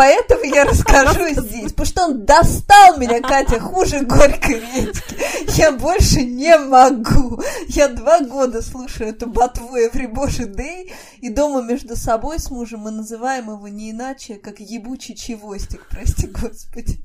Поэтому 0.00 0.44
я 0.44 0.64
расскажу 0.64 1.28
здесь, 1.28 1.72
потому 1.72 1.86
что 1.86 2.04
он 2.04 2.24
достал 2.24 2.96
меня, 2.96 3.20
Катя, 3.20 3.60
хуже 3.60 4.00
горькой 4.00 4.60
редьки. 4.60 5.58
Я 5.58 5.72
больше 5.72 6.22
не 6.22 6.56
могу. 6.56 7.42
Я 7.68 7.88
два 7.88 8.20
года 8.20 8.62
слушаю 8.62 9.10
эту 9.10 9.26
ботву 9.26 9.76
Every 9.76 10.08
Божий 10.08 10.46
Day, 10.46 10.90
и 11.18 11.28
дома 11.28 11.60
между 11.60 11.96
собой 11.96 12.38
с 12.38 12.50
мужем 12.50 12.80
мы 12.80 12.92
называем 12.92 13.50
его 13.50 13.68
не 13.68 13.90
иначе, 13.90 14.36
как 14.36 14.60
ебучий 14.60 15.14
чевостик, 15.14 15.86
прости 15.90 16.28
господи. 16.28 16.98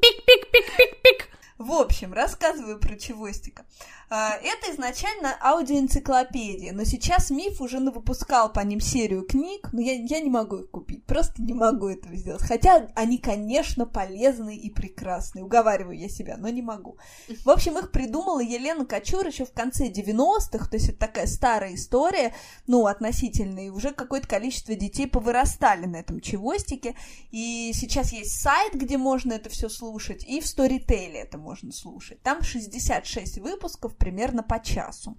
Пик-пик-пик-пик-пик. 0.00 1.28
В 1.58 1.72
общем, 1.72 2.14
рассказываю 2.14 2.78
про 2.78 2.96
чевостика. 2.96 3.66
А, 4.10 4.36
это 4.36 4.72
изначально 4.72 5.36
аудиоэнциклопедия, 5.40 6.72
но 6.72 6.84
сейчас 6.84 7.30
Миф 7.30 7.60
уже 7.60 7.78
выпускал 7.78 8.52
по 8.52 8.60
ним 8.60 8.80
серию 8.80 9.26
книг, 9.26 9.70
но 9.72 9.80
я, 9.80 9.92
я 9.92 10.20
не 10.20 10.30
могу 10.30 10.58
их 10.58 10.70
купить, 10.70 11.04
просто 11.04 11.42
не 11.42 11.52
могу 11.52 11.88
этого 11.88 12.14
сделать. 12.16 12.42
Хотя 12.42 12.88
они, 12.94 13.18
конечно, 13.18 13.86
полезные 13.86 14.58
и 14.58 14.70
прекрасные, 14.70 15.44
уговариваю 15.44 15.98
я 15.98 16.08
себя, 16.08 16.36
но 16.36 16.48
не 16.48 16.62
могу. 16.62 16.98
В 17.44 17.50
общем, 17.50 17.78
их 17.78 17.90
придумала 17.90 18.40
Елена 18.40 18.84
Кочур 18.84 19.26
еще 19.26 19.44
в 19.44 19.52
конце 19.52 19.88
90-х, 19.88 20.68
то 20.68 20.76
есть 20.76 20.90
это 20.90 20.98
такая 20.98 21.26
старая 21.26 21.74
история, 21.74 22.34
ну, 22.66 22.86
относительно, 22.86 23.66
и 23.66 23.70
уже 23.70 23.92
какое-то 23.92 24.28
количество 24.28 24.74
детей 24.74 25.06
повырастали 25.06 25.86
на 25.86 25.96
этом 25.96 26.20
чевостике, 26.20 26.94
и 27.30 27.72
сейчас 27.74 28.12
есть 28.12 28.40
сайт, 28.40 28.74
где 28.74 28.98
можно 28.98 29.32
это 29.32 29.48
все 29.48 29.68
слушать, 29.68 30.24
и 30.24 30.40
в 30.40 30.44
Storytel 30.44 31.14
это 31.14 31.38
можно 31.38 31.72
слушать. 31.72 32.22
Там 32.22 32.42
66 32.42 33.38
выпусков, 33.38 33.93
примерно 33.96 34.42
по 34.42 34.60
часу. 34.60 35.16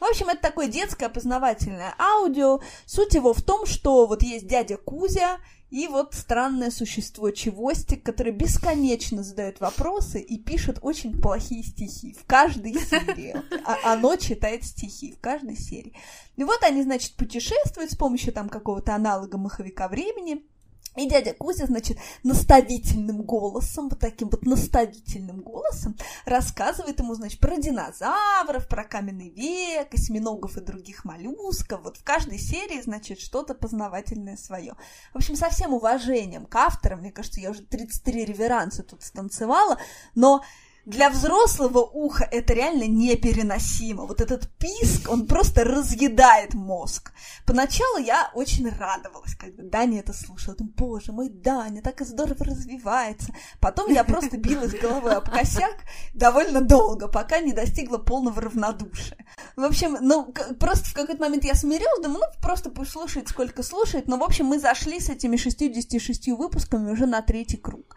В 0.00 0.04
общем, 0.04 0.28
это 0.28 0.40
такое 0.40 0.68
детское 0.68 1.06
опознавательное 1.06 1.94
аудио. 1.98 2.60
Суть 2.86 3.14
его 3.14 3.32
в 3.32 3.42
том, 3.42 3.66
что 3.66 4.06
вот 4.06 4.22
есть 4.22 4.46
дядя 4.46 4.76
Кузя 4.76 5.38
и 5.70 5.88
вот 5.88 6.14
странное 6.14 6.70
существо 6.70 7.30
Чевостик, 7.30 8.02
который 8.02 8.32
бесконечно 8.32 9.22
задает 9.22 9.60
вопросы 9.60 10.20
и 10.20 10.38
пишет 10.38 10.78
очень 10.82 11.20
плохие 11.20 11.64
стихи 11.64 12.14
в 12.14 12.24
каждой 12.26 12.74
серии. 12.74 13.36
А 13.64 13.92
оно 13.92 14.16
читает 14.16 14.64
стихи 14.64 15.12
в 15.12 15.20
каждой 15.20 15.56
серии. 15.56 15.94
И 16.36 16.44
вот 16.44 16.62
они, 16.62 16.82
значит, 16.82 17.14
путешествуют 17.16 17.90
с 17.90 17.96
помощью 17.96 18.32
там 18.32 18.48
какого-то 18.48 18.94
аналога 18.94 19.36
маховика 19.36 19.88
времени– 19.88 20.44
и 20.98 21.08
дядя 21.08 21.34
Кузя, 21.34 21.66
значит, 21.66 21.98
наставительным 22.22 23.22
голосом, 23.22 23.88
вот 23.88 23.98
таким 24.00 24.28
вот 24.28 24.44
наставительным 24.44 25.40
голосом 25.40 25.96
рассказывает 26.24 26.98
ему, 26.98 27.14
значит, 27.14 27.40
про 27.40 27.56
динозавров, 27.56 28.68
про 28.68 28.84
каменный 28.84 29.30
век, 29.30 29.92
осьминогов 29.94 30.56
и 30.56 30.60
других 30.60 31.04
моллюсков. 31.04 31.82
Вот 31.82 31.96
в 31.96 32.04
каждой 32.04 32.38
серии, 32.38 32.80
значит, 32.80 33.20
что-то 33.20 33.54
познавательное 33.54 34.36
свое. 34.36 34.74
В 35.12 35.16
общем, 35.16 35.36
со 35.36 35.50
всем 35.50 35.74
уважением 35.74 36.46
к 36.46 36.56
авторам, 36.56 37.00
мне 37.00 37.12
кажется, 37.12 37.40
я 37.40 37.50
уже 37.50 37.62
33 37.62 38.24
реверанса 38.24 38.82
тут 38.82 39.02
станцевала, 39.02 39.78
но 40.14 40.42
для 40.88 41.10
взрослого 41.10 41.80
уха 41.80 42.24
это 42.24 42.54
реально 42.54 42.84
непереносимо. 42.84 44.06
Вот 44.06 44.22
этот 44.22 44.48
писк, 44.56 45.10
он 45.10 45.26
просто 45.26 45.62
разъедает 45.62 46.54
мозг. 46.54 47.12
Поначалу 47.44 47.98
я 47.98 48.30
очень 48.34 48.70
радовалась, 48.70 49.34
когда 49.34 49.64
Даня 49.64 50.00
это 50.00 50.14
слушала. 50.14 50.56
Думаю, 50.56 50.74
боже 50.78 51.12
мой, 51.12 51.28
Даня 51.28 51.82
так 51.82 52.00
и 52.00 52.04
здорово 52.06 52.42
развивается. 52.42 53.34
Потом 53.60 53.92
я 53.92 54.02
просто 54.02 54.38
билась 54.38 54.72
головой 54.80 55.14
об 55.14 55.28
косяк 55.28 55.76
довольно 56.14 56.62
долго, 56.62 57.06
пока 57.06 57.40
не 57.40 57.52
достигла 57.52 57.98
полного 57.98 58.40
равнодушия. 58.40 59.26
В 59.56 59.64
общем, 59.64 59.98
ну, 60.00 60.32
просто 60.58 60.86
в 60.86 60.94
какой-то 60.94 61.20
момент 61.20 61.44
я 61.44 61.54
смирилась, 61.54 62.02
думаю, 62.02 62.20
ну, 62.20 62.40
просто 62.40 62.70
пусть 62.70 62.92
слушает, 62.92 63.28
сколько 63.28 63.62
слушает. 63.62 64.08
Но, 64.08 64.16
в 64.16 64.22
общем, 64.22 64.46
мы 64.46 64.58
зашли 64.58 65.00
с 65.00 65.10
этими 65.10 65.36
66 65.36 66.28
выпусками 66.28 66.90
уже 66.90 67.04
на 67.04 67.20
третий 67.20 67.58
круг. 67.58 67.94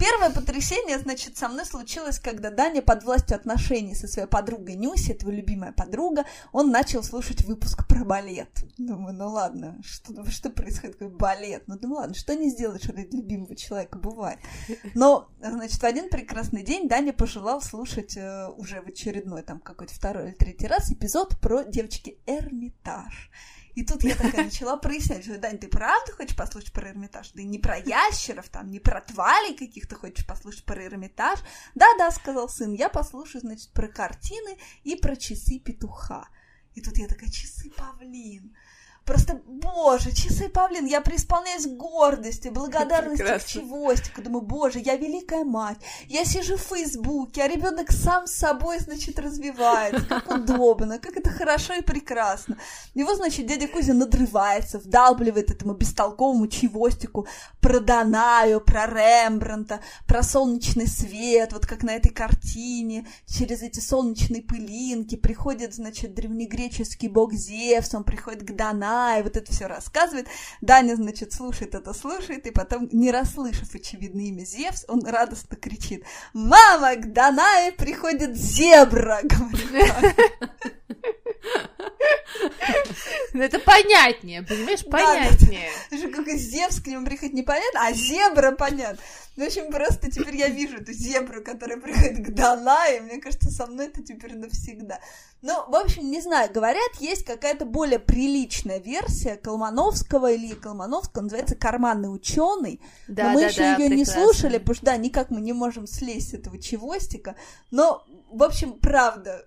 Первое 0.00 0.30
потрясение, 0.30 0.98
значит, 0.98 1.36
со 1.36 1.46
мной 1.50 1.66
случилось, 1.66 2.18
когда 2.18 2.50
Даня 2.50 2.80
под 2.80 3.04
властью 3.04 3.36
отношений 3.36 3.94
со 3.94 4.08
своей 4.08 4.26
подругой 4.26 4.76
Нюси, 4.76 5.10
это 5.10 5.26
его 5.26 5.32
любимая 5.32 5.72
подруга, 5.72 6.24
он 6.52 6.70
начал 6.70 7.02
слушать 7.02 7.44
выпуск 7.44 7.86
про 7.86 8.02
балет. 8.02 8.48
Думаю, 8.78 9.14
ну 9.14 9.28
ладно, 9.28 9.78
что, 9.84 10.24
что 10.30 10.48
происходит, 10.48 10.96
какой 10.96 11.14
балет? 11.14 11.64
Ну, 11.66 11.78
думаю, 11.78 11.98
ладно, 11.98 12.14
что 12.14 12.34
не 12.34 12.48
сделаешь 12.48 12.88
ради 12.88 13.14
любимого 13.14 13.54
человека, 13.54 13.98
бывает. 13.98 14.38
Но, 14.94 15.28
значит, 15.38 15.82
в 15.82 15.84
один 15.84 16.08
прекрасный 16.08 16.62
день 16.62 16.88
Даня 16.88 17.12
пожелал 17.12 17.60
слушать 17.60 18.16
э, 18.16 18.48
уже 18.56 18.80
в 18.80 18.86
очередной, 18.88 19.42
там, 19.42 19.60
какой-то 19.60 19.94
второй 19.94 20.28
или 20.28 20.34
третий 20.34 20.66
раз 20.66 20.90
эпизод 20.90 21.38
про 21.40 21.62
девочки 21.62 22.16
Эрмитаж. 22.24 23.30
И 23.74 23.84
тут 23.84 24.02
я 24.02 24.16
такая 24.16 24.44
начала 24.44 24.76
прояснять, 24.76 25.24
что, 25.24 25.38
Дань, 25.38 25.58
ты 25.58 25.68
правда 25.68 26.12
хочешь 26.12 26.36
послушать 26.36 26.72
про 26.72 26.90
Эрмитаж? 26.90 27.30
Да 27.32 27.42
не 27.42 27.58
про 27.58 27.78
ящеров, 27.78 28.48
там, 28.48 28.70
не 28.70 28.80
про 28.80 29.00
твалей 29.00 29.56
каких-то 29.56 29.96
хочешь 29.96 30.26
послушать 30.26 30.64
про 30.64 30.84
Эрмитаж? 30.84 31.38
Да-да, 31.74 32.10
сказал 32.10 32.48
сын, 32.48 32.72
я 32.72 32.88
послушаю, 32.88 33.42
значит, 33.42 33.70
про 33.70 33.88
картины 33.88 34.58
и 34.82 34.96
про 34.96 35.16
часы 35.16 35.58
петуха. 35.58 36.28
И 36.74 36.80
тут 36.80 36.98
я 36.98 37.06
такая, 37.06 37.30
часы 37.30 37.70
павлин. 37.70 38.54
Просто, 39.04 39.40
боже, 39.46 40.12
часы 40.12 40.48
павлин, 40.48 40.86
я 40.86 41.00
преисполняюсь 41.00 41.66
гордости, 41.66 42.48
благодарности 42.48 43.22
к 43.22 43.44
чевостику. 43.44 44.22
Думаю, 44.22 44.42
боже, 44.42 44.78
я 44.78 44.96
великая 44.96 45.44
мать. 45.44 45.78
Я 46.06 46.24
сижу 46.24 46.56
в 46.56 46.60
Фейсбуке, 46.60 47.42
а 47.42 47.48
ребенок 47.48 47.90
сам 47.90 48.26
с 48.26 48.32
собой, 48.32 48.78
значит, 48.78 49.18
развивается. 49.18 50.04
Как 50.04 50.30
удобно, 50.30 50.98
как 50.98 51.16
это 51.16 51.30
хорошо 51.30 51.74
и 51.74 51.82
прекрасно. 51.82 52.56
Его, 52.94 53.14
значит, 53.14 53.46
дядя 53.46 53.66
Кузя 53.66 53.94
надрывается, 53.94 54.78
вдалбливает 54.78 55.50
этому 55.50 55.74
бестолковому 55.74 56.46
чевостику 56.46 57.26
про 57.60 57.80
Данаю, 57.80 58.60
про 58.60 58.86
Рембранта, 58.86 59.80
про 60.06 60.22
солнечный 60.22 60.86
свет, 60.86 61.52
вот 61.52 61.66
как 61.66 61.82
на 61.82 61.90
этой 61.90 62.12
картине, 62.12 63.06
через 63.26 63.62
эти 63.62 63.80
солнечные 63.80 64.42
пылинки 64.42 65.16
приходит, 65.16 65.74
значит, 65.74 66.14
древнегреческий 66.14 67.08
бог 67.08 67.32
Зевс, 67.32 67.94
он 67.94 68.04
приходит 68.04 68.44
к 68.46 68.54
Данаю, 68.54 68.89
времена, 68.90 69.18
и 69.18 69.22
вот 69.22 69.36
это 69.36 69.50
все 69.52 69.66
рассказывает. 69.66 70.28
Даня, 70.60 70.96
значит, 70.96 71.32
слушает 71.32 71.74
это, 71.74 71.92
слушает, 71.94 72.46
и 72.46 72.50
потом, 72.50 72.88
не 72.92 73.10
расслышав, 73.10 73.74
очевидно, 73.74 74.20
имя 74.20 74.44
Зевс, 74.44 74.84
он 74.88 75.04
радостно 75.04 75.56
кричит, 75.56 76.04
«Мама, 76.32 76.96
к 76.96 77.12
Данае 77.12 77.72
приходит 77.72 78.36
зебра!» 78.36 79.20
говорит 79.22 79.94
это 83.34 83.58
понятнее, 83.58 84.42
понимаешь, 84.42 84.82
Да, 84.84 84.90
понятнее. 84.90 85.70
Даже 85.90 86.08
как 86.08 86.26
и 86.28 86.36
Зевс 86.36 86.80
к 86.80 86.86
нему 86.86 87.04
приходит 87.04 87.34
непонятно, 87.34 87.86
а 87.86 87.92
зебра 87.92 88.52
понятно. 88.52 88.98
Ну, 89.36 89.44
в 89.44 89.48
общем, 89.48 89.70
просто 89.70 90.10
теперь 90.10 90.36
я 90.36 90.48
вижу 90.48 90.78
эту 90.78 90.92
зебру, 90.92 91.42
которая 91.42 91.78
приходит 91.78 92.26
к 92.26 92.30
Данае, 92.34 92.98
и 92.98 93.00
мне 93.00 93.18
кажется, 93.20 93.50
со 93.50 93.66
мной 93.66 93.86
это 93.86 94.02
теперь 94.02 94.36
навсегда. 94.36 95.00
Ну, 95.42 95.54
в 95.68 95.74
общем, 95.74 96.10
не 96.10 96.20
знаю, 96.20 96.52
говорят, 96.52 96.96
есть 96.98 97.24
какая-то 97.24 97.64
более 97.64 97.98
приличная 97.98 98.78
версия 98.78 99.36
Колмановского 99.36 100.32
или 100.32 100.54
Колмановского, 100.54 101.22
называется 101.22 101.54
«Карманный 101.54 102.12
ученый». 102.14 102.80
Да, 103.08 103.28
но 103.28 103.30
мы 103.30 103.40
да, 103.40 103.46
еще 103.46 103.60
да, 103.60 103.76
ее 103.76 103.88
не 103.88 104.04
прекрасно. 104.04 104.22
слушали, 104.22 104.58
потому 104.58 104.74
что, 104.74 104.86
да, 104.86 104.96
никак 104.96 105.30
мы 105.30 105.40
не 105.40 105.52
можем 105.52 105.86
слезть 105.86 106.30
с 106.30 106.34
этого 106.34 106.60
чевостика. 106.60 107.36
Но, 107.70 108.04
в 108.30 108.42
общем, 108.42 108.74
правда, 108.74 109.46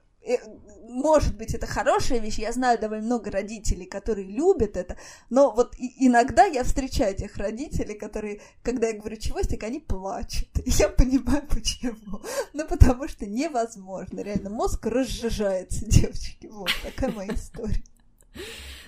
может 0.88 1.36
быть, 1.36 1.54
это 1.54 1.66
хорошая 1.66 2.20
вещь. 2.20 2.38
Я 2.38 2.52
знаю 2.52 2.80
довольно 2.80 3.06
много 3.06 3.32
родителей, 3.32 3.86
которые 3.86 4.28
любят 4.28 4.78
это, 4.78 4.98
но 5.30 5.52
вот 5.52 5.76
иногда 5.78 6.46
я 6.46 6.64
встречаю 6.64 7.16
тех 7.16 7.36
родителей, 7.38 7.96
которые, 7.96 8.42
когда 8.62 8.88
я 8.88 8.98
говорю 8.98 9.18
чевостик, 9.18 9.64
они 9.64 9.80
плачут. 9.80 10.50
Я 10.66 10.90
понимаю, 10.90 11.46
почему. 11.48 12.22
Ну, 12.54 12.68
потому 12.68 13.08
что 13.08 13.26
невозможно. 13.26 14.22
Реально, 14.22 14.50
мозг 14.50 14.86
разжижается, 14.86 15.86
девочки. 15.86 16.48
Вот 16.48 16.70
такая 16.84 17.12
моя 17.12 17.34
история. 17.34 17.84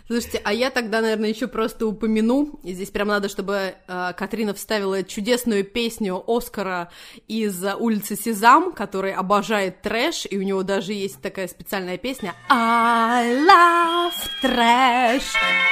Слушайте, 0.07 0.39
а 0.43 0.53
я 0.53 0.69
тогда, 0.69 1.01
наверное, 1.01 1.29
еще 1.29 1.47
просто 1.47 1.87
упомяну, 1.87 2.59
и 2.63 2.73
здесь 2.73 2.91
прям 2.91 3.07
надо, 3.07 3.27
чтобы 3.27 3.73
э, 3.87 4.13
Катрина 4.15 4.53
вставила 4.53 5.03
чудесную 5.03 5.63
песню 5.63 6.23
Оскара 6.27 6.91
из 7.27 7.63
улицы 7.79 8.15
Сезам, 8.15 8.71
который 8.71 9.13
обожает 9.13 9.81
трэш, 9.81 10.27
и 10.29 10.37
у 10.37 10.43
него 10.43 10.61
даже 10.61 10.93
есть 10.93 11.21
такая 11.21 11.47
специальная 11.47 11.97
песня 11.97 12.35
I 12.49 13.33
love 13.47 14.13
trash. 14.43 15.23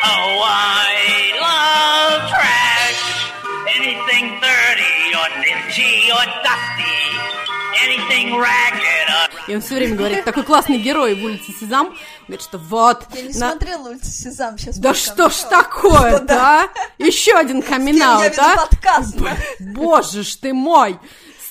Oh, 0.04 0.42
I 0.44 1.34
love 1.40 2.30
trash. 2.32 3.34
Anything 3.76 4.40
dirty 4.42 5.14
or 5.14 5.30
dingy 5.44 6.12
or 6.12 6.26
dusty. 6.42 7.43
Anything 7.74 8.40
ragged 8.40 9.10
or 9.10 9.52
И 9.52 9.56
он 9.56 9.62
все 9.62 9.76
время 9.76 9.96
говорит, 9.96 10.24
такой 10.24 10.44
классный 10.44 10.78
герой 10.78 11.16
в 11.16 11.24
улице 11.24 11.52
Сезам, 11.60 11.96
говорит, 12.28 12.42
что 12.42 12.58
вот... 12.58 13.06
Я 13.14 13.22
не 13.24 13.28
на- 13.30 13.34
смотрела 13.34 13.90
улицу 13.90 14.10
Сезам 14.10 14.58
сейчас. 14.58 14.78
Да 14.78 14.94
что 14.94 15.30
ж 15.30 15.36
такое-то, 15.50 16.34
а? 16.34 16.70
Еще 16.98 17.34
один 17.34 17.62
камин 17.62 18.02
а? 18.02 18.30
да? 18.30 18.68
Боже 19.60 20.24
ж 20.24 20.36
ты 20.36 20.54
мой! 20.54 21.00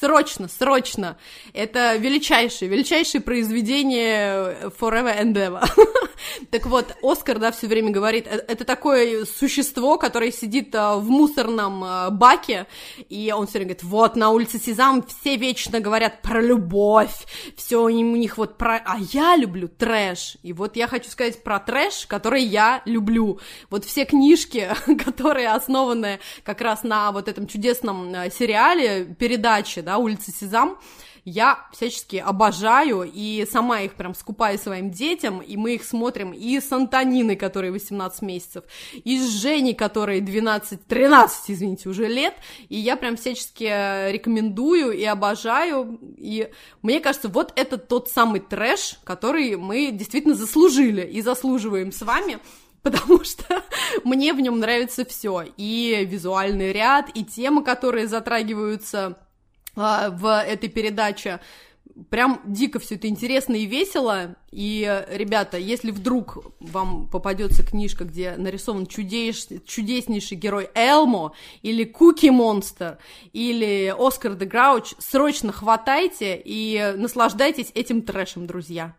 Срочно, 0.02 0.48
срочно. 0.48 1.16
Это 1.52 1.94
величайшее, 1.94 2.68
величайшее 2.68 3.20
произведение 3.20 4.72
Forever 4.80 5.16
and 5.16 5.34
Ever. 5.34 5.64
так 6.50 6.66
вот, 6.66 6.96
Оскар, 7.04 7.38
да, 7.38 7.52
все 7.52 7.68
время 7.68 7.92
говорит, 7.92 8.26
э, 8.26 8.44
это 8.48 8.64
такое 8.64 9.24
существо, 9.24 9.98
которое 9.98 10.32
сидит 10.32 10.74
а, 10.74 10.96
в 10.96 11.08
мусорном 11.08 11.84
баке, 12.18 12.66
и 13.08 13.32
он 13.32 13.46
все 13.46 13.58
время 13.58 13.74
говорит, 13.74 13.84
вот, 13.84 14.16
на 14.16 14.30
улице 14.30 14.58
Сезам 14.58 15.04
все 15.04 15.36
вечно 15.36 15.78
говорят 15.78 16.20
про 16.20 16.40
любовь, 16.42 17.24
все 17.56 17.80
у 17.80 17.88
них 17.88 18.38
вот 18.38 18.58
про... 18.58 18.82
А 18.84 18.98
я 18.98 19.36
люблю 19.36 19.68
трэш. 19.68 20.36
И 20.42 20.52
вот 20.52 20.74
я 20.74 20.88
хочу 20.88 21.10
сказать 21.10 21.44
про 21.44 21.60
трэш, 21.60 22.06
который 22.06 22.42
я 22.42 22.82
люблю. 22.86 23.38
Вот 23.70 23.84
все 23.84 24.04
книжки, 24.04 24.68
которые 25.04 25.50
основаны 25.50 26.18
как 26.42 26.60
раз 26.60 26.82
на 26.82 27.12
вот 27.12 27.28
этом 27.28 27.46
чудесном 27.46 28.12
э, 28.12 28.30
сериале, 28.30 29.04
передаче, 29.04 29.82
да, 29.82 29.91
«Улица 29.98 30.32
Сезам», 30.32 30.78
я 31.24 31.66
всячески 31.72 32.16
обожаю, 32.16 33.08
и 33.12 33.46
сама 33.50 33.82
их 33.82 33.94
прям 33.94 34.14
скупаю 34.14 34.58
своим 34.58 34.90
детям, 34.90 35.40
и 35.40 35.56
мы 35.56 35.74
их 35.74 35.84
смотрим 35.84 36.32
и 36.32 36.58
с 36.58 36.72
Антониной, 36.72 37.36
которой 37.36 37.70
18 37.70 38.22
месяцев, 38.22 38.64
и 38.92 39.18
с 39.18 39.28
Женей, 39.28 39.74
которой 39.74 40.20
12-13, 40.20 41.30
извините, 41.46 41.88
уже 41.88 42.08
лет, 42.08 42.34
и 42.68 42.76
я 42.76 42.96
прям 42.96 43.16
всячески 43.16 43.64
э, 43.64 44.10
рекомендую 44.10 44.92
и 44.92 45.04
обожаю, 45.04 46.00
и 46.16 46.50
мне 46.82 46.98
кажется, 46.98 47.28
вот 47.28 47.52
это 47.54 47.78
тот 47.78 48.08
самый 48.08 48.40
трэш, 48.40 48.98
который 49.04 49.56
мы 49.56 49.92
действительно 49.92 50.34
заслужили 50.34 51.02
и 51.02 51.22
заслуживаем 51.22 51.92
с 51.92 52.02
вами, 52.02 52.40
потому 52.82 53.22
что 53.22 53.62
мне 54.04 54.32
в 54.32 54.40
нем 54.40 54.58
нравится 54.58 55.04
все, 55.04 55.44
и 55.56 56.04
визуальный 56.04 56.72
ряд, 56.72 57.10
и 57.14 57.24
темы, 57.24 57.62
которые 57.62 58.08
затрагиваются 58.08 59.18
в 59.74 60.42
этой 60.42 60.68
передаче. 60.68 61.40
Прям 62.10 62.40
дико 62.44 62.78
все 62.78 62.94
это 62.96 63.08
интересно 63.08 63.54
и 63.54 63.66
весело. 63.66 64.36
И, 64.52 65.04
ребята, 65.08 65.56
если 65.56 65.90
вдруг 65.90 66.44
вам 66.60 67.08
попадется 67.08 67.62
книжка, 67.62 68.04
где 68.04 68.34
нарисован 68.36 68.86
чудес... 68.86 69.48
чудеснейший 69.66 70.36
герой 70.36 70.68
Элмо, 70.74 71.32
или 71.62 71.84
Куки 71.84 72.26
Монстр, 72.28 72.98
или 73.32 73.94
Оскар 73.98 74.34
де 74.34 74.44
Грауч, 74.44 74.92
срочно 74.98 75.52
хватайте 75.52 76.40
и 76.44 76.92
наслаждайтесь 76.96 77.70
этим 77.74 78.02
трэшем, 78.02 78.46
друзья. 78.46 78.94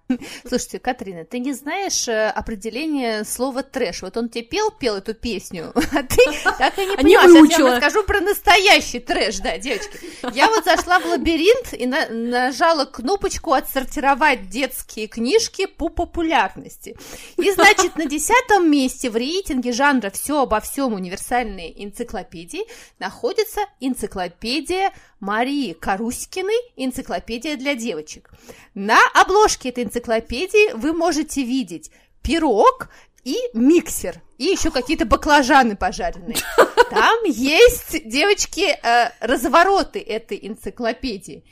Слушайте, 0.48 0.80
Катрина, 0.80 1.24
ты 1.24 1.38
не 1.38 1.54
знаешь 1.54 2.08
э, 2.08 2.30
определение 2.30 3.24
слова 3.24 3.62
трэш? 3.62 4.02
Вот 4.02 4.18
он 4.18 4.30
тебе 4.30 4.44
пел, 4.44 4.72
пел 4.72 4.96
эту 4.96 5.14
песню, 5.14 5.72
а 5.76 6.02
ты 6.02 6.18
так 6.58 6.80
и 6.80 7.04
не 7.04 7.16
А 7.16 7.22
поняла. 7.22 7.48
Сейчас 7.48 7.60
я 7.60 7.76
расскажу 7.76 8.04
про 8.06 8.22
настоящий 8.22 9.00
трэш, 9.00 9.38
да, 9.38 9.60
девочки. 9.60 10.00
Я 10.34 10.48
вот 10.50 10.66
зашла 10.66 11.00
в 11.00 11.06
лабиринт 11.06 11.74
и 11.74 11.86
на- 11.86 12.10
нажала 12.10 12.86
кнопочку 12.86 13.54
«Отсортировать 13.54 14.50
детские 14.50 15.08
книжки 15.08 15.43
по 15.68 15.90
популярности». 15.90 16.96
И, 17.38 17.52
значит, 17.52 17.96
на 17.96 18.06
десятом 18.06 18.70
месте 18.70 19.10
в 19.10 19.16
рейтинге 19.16 19.72
жанра 19.72 20.10
«Все 20.10 20.42
обо 20.42 20.60
всем. 20.60 20.94
Универсальные 20.94 21.84
энциклопедии» 21.84 22.64
находится 23.00 23.62
энциклопедия 23.80 24.92
Марии 25.20 25.74
Каруськиной 25.74 26.60
«Энциклопедия 26.76 27.58
для 27.58 27.76
девочек». 27.76 28.32
На 28.74 29.00
обложке 29.14 29.70
этой 29.70 29.84
энциклопедии 29.84 30.74
вы 30.74 30.94
можете 30.94 31.44
видеть 31.44 31.92
пирог 32.22 32.90
и 33.24 33.38
миксер, 33.54 34.22
и 34.38 34.46
еще 34.46 34.72
какие-то 34.72 35.06
баклажаны 35.06 35.76
пожаренные. 35.76 36.38
Там 36.90 37.24
есть, 37.26 38.08
девочки, 38.08 38.78
э, 38.82 39.12
развороты 39.20 40.00
этой 40.00 40.40
энциклопедии. 40.42 41.44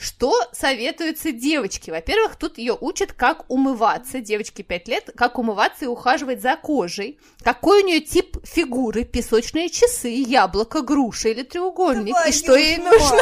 Что 0.00 0.32
советуется 0.52 1.32
девочке? 1.32 1.90
Во-первых, 1.90 2.36
тут 2.36 2.58
ее 2.58 2.76
учат, 2.80 3.12
как 3.12 3.44
умываться, 3.50 4.20
девочке 4.20 4.62
5 4.62 4.88
лет, 4.88 5.10
как 5.16 5.38
умываться 5.38 5.86
и 5.86 5.88
ухаживать 5.88 6.40
за 6.40 6.56
кожей, 6.56 7.18
какой 7.42 7.82
у 7.82 7.86
нее 7.86 8.00
тип 8.00 8.36
фигуры, 8.44 9.02
песочные 9.02 9.68
часы, 9.68 10.10
яблоко, 10.10 10.82
груша 10.82 11.30
или 11.30 11.42
треугольник, 11.42 12.14
и 12.28 12.32
что 12.32 12.54
ей 12.54 12.76
нужно 12.76 13.18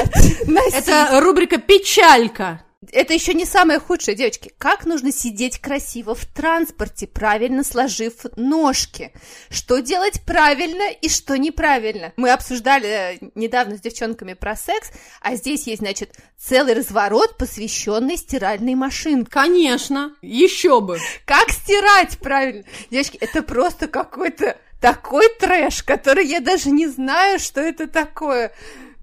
носить. 0.47 0.75
Это 0.75 1.21
рубрика 1.23 1.57
«Печалька». 1.57 2.65
Это 2.92 3.14
еще 3.14 3.35
не 3.35 3.44
самое 3.44 3.79
худшее, 3.79 4.14
девочки. 4.14 4.53
Как 4.59 4.85
нужно 4.87 5.12
сидеть 5.12 5.59
красиво 5.59 6.14
в 6.14 6.25
транспорте, 6.27 7.07
правильно 7.07 7.64
сложив 7.64 8.27
ножки? 8.37 9.12
Что 9.51 9.81
делать 9.81 10.22
правильно 10.25 10.90
и 10.90 11.09
что 11.09 11.37
неправильно? 11.37 12.12
Мы 12.16 12.31
обсуждали 12.31 12.88
э, 12.88 13.18
недавно 13.35 13.77
с 13.77 13.81
девчонками 13.81 14.35
про 14.35 14.57
секс, 14.57 14.90
а 15.20 15.37
здесь 15.37 15.66
есть, 15.66 15.81
значит, 15.81 16.14
целый 16.38 16.75
разворот, 16.75 17.37
посвященный 17.38 18.16
стиральной 18.16 18.75
машинке. 18.75 19.31
Конечно, 19.31 20.14
еще 20.22 20.81
бы. 20.81 20.99
Как 21.25 21.51
стирать 21.51 22.18
правильно? 22.18 22.64
Девочки, 22.90 23.16
это 23.18 23.42
просто 23.42 23.88
какой-то 23.88 24.57
такой 24.81 25.29
трэш, 25.40 25.83
который 25.83 26.27
я 26.27 26.40
даже 26.40 26.70
не 26.70 26.87
знаю, 26.87 27.38
что 27.38 27.61
это 27.61 27.87
такое. 27.87 28.53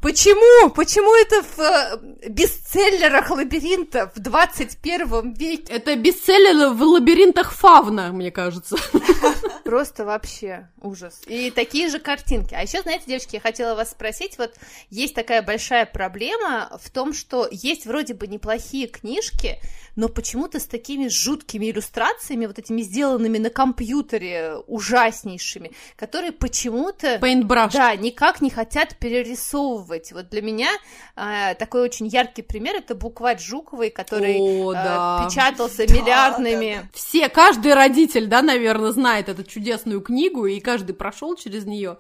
Почему? 0.04 0.70
Почему 0.70 1.16
это 1.16 1.42
в 1.42 1.60
э, 1.60 2.30
бестселлерах 2.30 3.32
лабиринта 3.32 4.12
в 4.14 4.20
21 4.20 5.32
веке? 5.32 5.72
Это 5.72 5.96
бестселлер 5.96 6.74
в 6.74 6.84
лабиринтах 6.84 7.54
фавна, 7.54 8.12
мне 8.12 8.30
кажется. 8.30 8.76
Просто 9.64 10.04
вообще 10.04 10.68
ужас. 10.82 11.22
И 11.26 11.52
такие 11.52 11.88
же 11.88 12.00
картинки. 12.00 12.54
А 12.54 12.64
еще, 12.64 12.82
знаете, 12.82 13.06
девочки, 13.08 13.36
я 13.36 13.40
хотела 13.40 13.76
вас 13.76 13.92
спросить, 13.92 14.38
вот 14.38 14.54
есть 14.90 15.16
такая 15.16 15.42
большая 15.42 15.86
проблема 15.86 16.78
в 16.84 16.90
том, 16.90 17.14
что 17.14 17.48
есть 17.50 17.86
вроде 17.86 18.14
бы 18.14 18.28
неплохие 18.28 18.88
книжки, 18.88 19.58
но 19.96 20.10
почему-то 20.10 20.60
с 20.60 20.66
такими 20.66 21.08
жуткими 21.08 21.70
иллюстрациями, 21.70 22.46
вот 22.46 22.60
этими 22.60 22.82
сделанными 22.82 23.38
на 23.38 23.50
компьютере, 23.50 24.56
ужаснейшими, 24.68 25.72
которые 25.96 26.32
почему-то... 26.32 27.20
Пейнтбраш. 27.20 27.74
Да, 27.74 27.96
никак 27.96 28.42
не 28.42 28.50
хотят 28.50 28.98
перерисовывать. 28.98 30.12
Вот 30.12 30.30
для 30.30 30.42
меня 30.42 30.70
э, 31.16 31.56
такой 31.56 31.82
очень 31.82 32.08
яркий 32.08 32.42
пример 32.42 32.76
это 32.76 32.96
букварь 32.96 33.40
Жуковой, 33.40 33.90
который 33.90 34.38
О, 34.40 34.72
э, 34.72 34.76
да. 34.76 35.28
печатался 35.28 35.86
Да, 35.88 35.94
миллиардными. 35.94 36.90
Все, 36.94 37.30
каждый 37.30 37.74
родитель, 37.74 38.28
да, 38.28 38.42
наверное, 38.42 38.92
знает 38.92 39.30
эту 39.30 39.44
чудесную 39.44 40.02
книгу, 40.02 40.46
и 40.46 40.60
каждый 40.60 40.94
прошел 40.94 41.36
через 41.36 41.66
нее. 41.66 41.98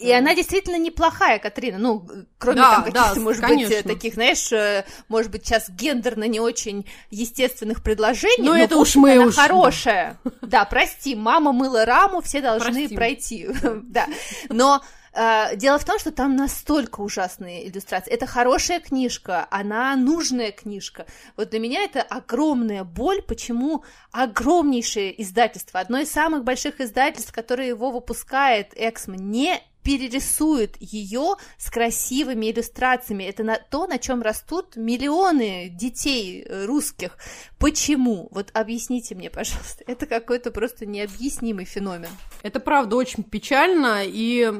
И 0.00 0.12
она 0.12 0.34
действительно 0.34 0.76
неплохая, 0.76 1.38
Катрина. 1.38 1.78
Ну, 1.78 2.06
кроме 2.36 2.58
Да, 2.58 2.70
там 2.72 2.84
каких-то, 2.84 3.14
да, 3.14 3.20
может 3.20 3.40
конечно. 3.40 3.74
быть, 3.74 3.84
таких, 3.84 4.14
знаешь, 4.14 4.52
э, 4.52 4.84
может 5.08 5.30
быть, 5.32 5.46
сейчас 5.46 5.70
гендерно 5.70 6.24
не 6.24 6.40
очень 6.40 6.86
естественных 7.10 7.82
предложений. 7.82 8.44
Ну, 8.44 8.52
но 8.52 8.56
это 8.56 8.76
уж 8.76 8.96
мы 8.96 9.12
она 9.12 9.24
уж, 9.24 9.36
да. 9.36 9.42
хорошая. 9.42 10.20
Да, 10.42 10.64
прости, 10.70 11.16
мама 11.16 11.52
мыла 11.52 11.86
раму, 11.86 12.20
все 12.20 12.42
должны 12.42 12.72
Простим. 12.88 12.96
пройти. 12.96 13.48
Да. 13.88 14.06
Но 14.50 14.82
э, 15.14 15.56
Дело 15.56 15.78
в 15.78 15.84
том, 15.86 15.98
что 15.98 16.12
там 16.12 16.36
настолько 16.36 17.00
ужасные 17.00 17.66
иллюстрации. 17.66 18.12
Это 18.12 18.26
хорошая 18.26 18.80
книжка, 18.80 19.46
она 19.50 19.96
нужная 19.96 20.52
книжка. 20.52 21.06
Вот 21.36 21.48
для 21.48 21.60
меня 21.60 21.82
это 21.82 22.02
огромная 22.02 22.84
боль, 22.84 23.22
почему 23.22 23.84
огромнейшее 24.12 25.20
издательство, 25.22 25.80
одно 25.80 25.98
из 25.98 26.10
самых 26.10 26.44
больших 26.44 26.82
издательств, 26.82 27.32
которое 27.32 27.68
его 27.68 27.90
выпускает, 27.90 28.74
Эксмо, 28.76 29.16
не 29.16 29.62
перерисует 29.88 30.76
ее 30.80 31.36
с 31.56 31.70
красивыми 31.70 32.50
иллюстрациями. 32.50 33.24
Это 33.24 33.42
на, 33.42 33.56
то, 33.56 33.86
на 33.86 33.96
чем 33.96 34.20
растут 34.20 34.76
миллионы 34.76 35.70
детей 35.70 36.42
э, 36.42 36.66
русских. 36.66 37.16
Почему? 37.56 38.28
Вот 38.32 38.50
объясните 38.52 39.14
мне, 39.14 39.30
пожалуйста. 39.30 39.84
Это 39.86 40.04
какой-то 40.04 40.50
просто 40.50 40.84
необъяснимый 40.84 41.64
феномен. 41.64 42.10
Это 42.42 42.60
правда 42.60 42.96
очень 42.96 43.22
печально, 43.22 44.02
и 44.04 44.52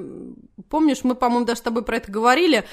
помнишь, 0.71 1.05
мы, 1.05 1.15
по-моему, 1.15 1.45
даже 1.45 1.59
с 1.59 1.63
тобой 1.63 1.85
про 1.85 1.99
это 1.99 2.11
говорили, 2.11 2.65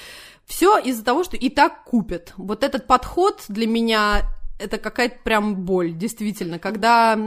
все 0.45 0.77
из-за 0.77 1.03
того, 1.03 1.25
что 1.25 1.35
и 1.35 1.49
так 1.49 1.83
купят. 1.83 2.33
Вот 2.37 2.63
этот 2.63 2.87
подход 2.87 3.43
для 3.49 3.67
меня 3.67 4.21
это 4.59 4.77
какая-то 4.77 5.17
прям 5.23 5.55
боль, 5.65 5.93
действительно. 5.93 6.59
Когда 6.59 7.17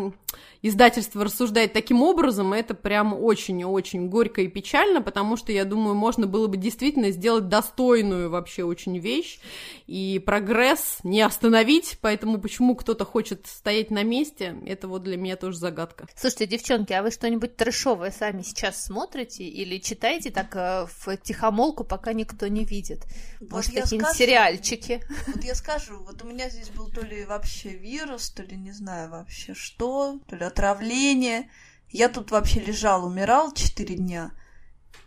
издательство 0.62 1.24
рассуждает 1.24 1.72
таким 1.72 2.02
образом, 2.02 2.52
это 2.52 2.74
прям 2.74 3.14
очень-очень 3.14 4.08
горько 4.08 4.40
и 4.42 4.48
печально, 4.48 5.00
потому 5.00 5.36
что, 5.36 5.52
я 5.52 5.64
думаю, 5.64 5.94
можно 5.94 6.26
было 6.26 6.48
бы 6.48 6.56
действительно 6.56 7.10
сделать 7.10 7.48
достойную 7.48 8.28
вообще 8.30 8.64
очень 8.64 8.98
вещь, 8.98 9.38
и 9.86 10.20
прогресс 10.24 10.98
не 11.04 11.20
остановить, 11.20 11.98
поэтому 12.00 12.38
почему 12.40 12.74
кто-то 12.74 13.04
хочет 13.04 13.46
стоять 13.46 13.90
на 13.90 14.02
месте, 14.02 14.56
это 14.66 14.88
вот 14.88 15.04
для 15.04 15.16
меня 15.16 15.36
тоже 15.36 15.58
загадка. 15.58 16.08
Слушайте, 16.16 16.46
девчонки, 16.46 16.92
а 16.92 17.02
вы 17.02 17.10
что-нибудь 17.10 17.56
трэшовое 17.56 18.10
сами 18.10 18.42
сейчас 18.42 18.84
смотрите 18.84 19.44
или 19.44 19.78
читаете 19.78 20.30
так 20.30 20.54
э, 20.56 20.86
в 20.98 21.16
тихомолку, 21.18 21.84
пока 21.84 22.12
никто 22.12 22.48
не 22.48 22.64
видит? 22.64 23.04
Вот 23.40 23.50
Может, 23.52 23.74
я 23.74 23.82
какие-нибудь 23.82 24.08
скажу- 24.08 24.18
сериальчики? 24.18 25.02
Вот 25.34 25.44
я 25.44 25.54
скажу, 25.54 25.98
вот 26.04 26.22
у 26.22 26.26
меня 26.26 26.48
здесь 26.50 26.70
был 26.70 26.88
то 26.90 27.00
ли 27.02 27.17
вообще 27.26 27.70
вирус, 27.70 28.30
то 28.30 28.42
ли 28.42 28.56
не 28.56 28.72
знаю 28.72 29.10
вообще 29.10 29.54
что, 29.54 30.20
то 30.26 30.36
ли 30.36 30.44
отравление. 30.44 31.50
Я 31.90 32.08
тут 32.08 32.30
вообще 32.30 32.60
лежал, 32.60 33.06
умирал 33.06 33.52
четыре 33.52 33.96
дня. 33.96 34.32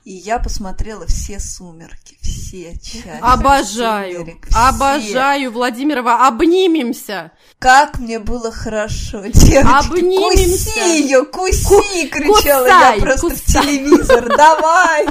И 0.03 0.13
я 0.13 0.39
посмотрела 0.39 1.05
все 1.05 1.39
сумерки, 1.39 2.17
все 2.23 2.73
части. 2.79 3.19
Обожаю, 3.21 4.21
«Сумерек», 4.21 4.47
все. 4.47 4.57
обожаю, 4.57 5.51
Владимирова, 5.51 6.25
обнимемся. 6.25 7.31
Как 7.59 7.99
мне 7.99 8.17
было 8.17 8.51
хорошо, 8.51 9.21
девочки. 9.27 9.57
Обнимемся. 9.57 10.71
Куси 10.71 11.01
ее, 11.03 11.23
куси, 11.25 12.07
кричала 12.07 12.63
кусай, 12.63 12.95
я 12.95 13.01
просто 13.01 13.29
кусай. 13.29 13.37
в 13.37 13.45
телевизор. 13.45 14.27
Давай, 14.37 15.05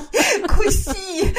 куси. 0.49 1.35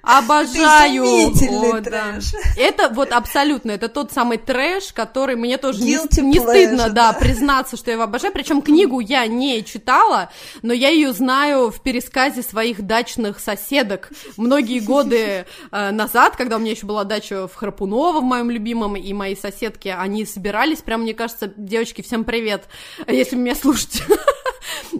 Обожаю. 0.00 1.04
О, 1.04 1.80
да. 1.80 2.18
Это 2.56 2.88
вот 2.88 3.12
абсолютно, 3.12 3.72
это 3.72 3.88
тот 3.88 4.12
самый 4.12 4.38
трэш, 4.38 4.92
который 4.94 5.36
мне 5.36 5.58
тоже 5.58 5.82
не, 5.82 5.96
Guilty 5.96 6.22
не 6.22 6.38
pleasure, 6.38 6.48
стыдно, 6.48 6.90
да, 6.90 7.12
да. 7.12 7.18
признаться, 7.18 7.76
что 7.76 7.90
я 7.90 7.94
его 7.94 8.04
обожаю. 8.04 8.32
Причем 8.32 8.62
книгу 8.62 9.00
я 9.00 9.26
не 9.26 9.62
читала, 9.64 10.30
но 10.62 10.72
я 10.72 10.88
ее 10.88 11.12
знаю 11.12 11.70
в 11.70 11.82
пересказе 11.82 12.05
своих 12.42 12.82
дачных 12.82 13.40
соседок 13.40 14.10
многие 14.36 14.80
годы 14.80 15.46
э, 15.70 15.90
назад, 15.90 16.36
когда 16.36 16.56
у 16.56 16.58
меня 16.58 16.72
еще 16.72 16.86
была 16.86 17.04
дача 17.04 17.48
в 17.48 17.54
Храпуново, 17.54 18.20
в 18.20 18.24
моем 18.24 18.50
любимом, 18.50 18.96
и 18.96 19.12
мои 19.12 19.36
соседки, 19.36 19.88
они 19.88 20.24
собирались, 20.24 20.78
прям, 20.78 21.02
мне 21.02 21.14
кажется, 21.14 21.52
девочки, 21.56 22.02
всем 22.02 22.24
привет, 22.24 22.64
если 23.06 23.36
меня 23.36 23.54
слушаете. 23.54 24.04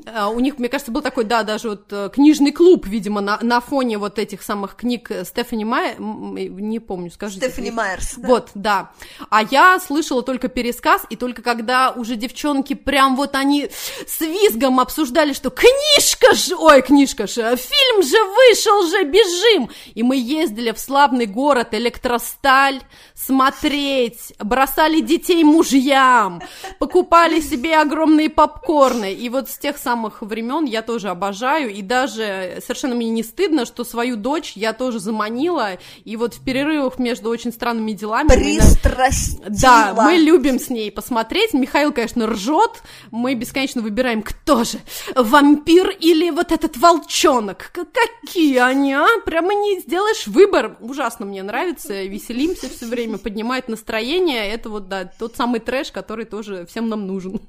А, 0.07 0.29
У 0.29 0.39
них, 0.39 0.59
мне 0.59 0.69
кажется, 0.69 0.93
был 0.93 1.03
такой, 1.03 1.25
да, 1.25 1.43
даже 1.43 1.71
вот 1.71 1.87
э, 1.91 2.11
книжный 2.13 2.53
клуб, 2.53 2.87
видимо, 2.87 3.21
на, 3.21 3.39
на 3.43 3.61
фоне 3.61 3.99
вот 3.99 4.21
этих 4.21 4.43
самых 4.43 4.77
книг 4.77 5.11
э, 5.11 5.25
Стефани 5.25 5.65
Май, 5.65 5.97
не 5.99 6.79
помню, 6.79 7.11
скажите. 7.11 7.49
Стефани 7.49 7.73
Майерс. 7.73 8.15
да. 8.17 8.29
Вот, 8.29 8.51
да. 8.55 8.91
А 9.31 9.43
я 9.43 9.81
слышала 9.81 10.23
только 10.23 10.47
пересказ, 10.47 11.03
и 11.11 11.17
только 11.17 11.43
когда 11.43 11.91
уже 11.91 12.15
девчонки 12.15 12.75
прям 12.75 13.17
вот 13.17 13.35
они 13.35 13.69
с 14.07 14.21
визгом 14.21 14.79
обсуждали, 14.79 15.33
что 15.33 15.51
книжка 15.51 16.35
же, 16.35 16.55
ой, 16.55 16.83
книжка 16.83 17.27
же, 17.27 17.57
фильм 17.57 18.03
же 18.03 18.17
вышел 18.25 18.87
же, 18.89 19.03
бежим! 19.05 19.71
И 19.95 20.05
мы 20.05 20.17
ездили 20.17 20.71
в 20.71 20.79
славный 20.79 21.27
город 21.27 21.69
Электросталь 21.73 22.81
смотреть, 23.15 24.35
бросали 24.39 25.01
детей 25.01 25.43
мужьям, 25.43 26.43
покупали 26.79 27.41
себе 27.41 27.79
огромные 27.79 28.31
попкорны. 28.31 29.13
И 29.13 29.29
вот 29.29 29.51
с 29.51 29.59
тех 29.59 29.77
самых 29.77 29.96
времен 30.21 30.65
я 30.65 30.83
тоже 30.83 31.09
обожаю, 31.09 31.73
и 31.73 31.83
даже 31.83 32.59
совершенно 32.63 32.95
мне 32.95 33.11
не 33.11 33.23
стыдно, 33.23 33.65
что 33.65 33.85
свою 33.85 34.17
дочь 34.17 34.53
я 34.55 34.73
тоже 34.73 35.01
заманила, 35.01 35.79
и 36.05 36.17
вот 36.17 36.35
в 36.35 36.45
перерывах 36.45 36.99
между 36.99 37.31
очень 37.31 37.53
странными 37.53 37.93
делами... 37.93 38.29
мы 38.29 38.35
Пристрастила. 38.35 39.47
да, 39.49 39.95
мы 39.97 40.17
любим 40.17 40.59
с 40.59 40.69
ней 40.69 40.91
посмотреть. 40.91 41.55
Михаил, 41.55 41.93
конечно, 41.93 42.27
ржет. 42.27 42.83
Мы 43.11 43.35
бесконечно 43.35 43.83
выбираем, 43.83 44.23
кто 44.23 44.65
же, 44.65 44.79
вампир 45.15 45.91
или 45.91 46.31
вот 46.31 46.53
этот 46.53 46.77
волчонок. 46.77 47.73
Какие 47.73 48.59
они, 48.59 48.95
а? 48.95 49.07
Прямо 49.25 49.55
не 49.55 49.81
сделаешь 49.81 50.27
выбор. 50.27 50.77
Ужасно 50.81 51.27
мне 51.27 51.43
нравится. 51.43 52.05
Веселимся 52.05 52.69
все 52.69 52.87
время, 52.87 53.19
поднимает 53.19 53.69
настроение. 53.69 54.51
Это 54.51 54.71
вот, 54.71 54.89
да, 54.89 55.05
тот 55.05 55.37
самый 55.37 55.61
трэш, 55.61 55.91
который 55.93 56.25
тоже 56.25 56.67
всем 56.67 56.89
нам 56.89 57.07
нужен. 57.07 57.41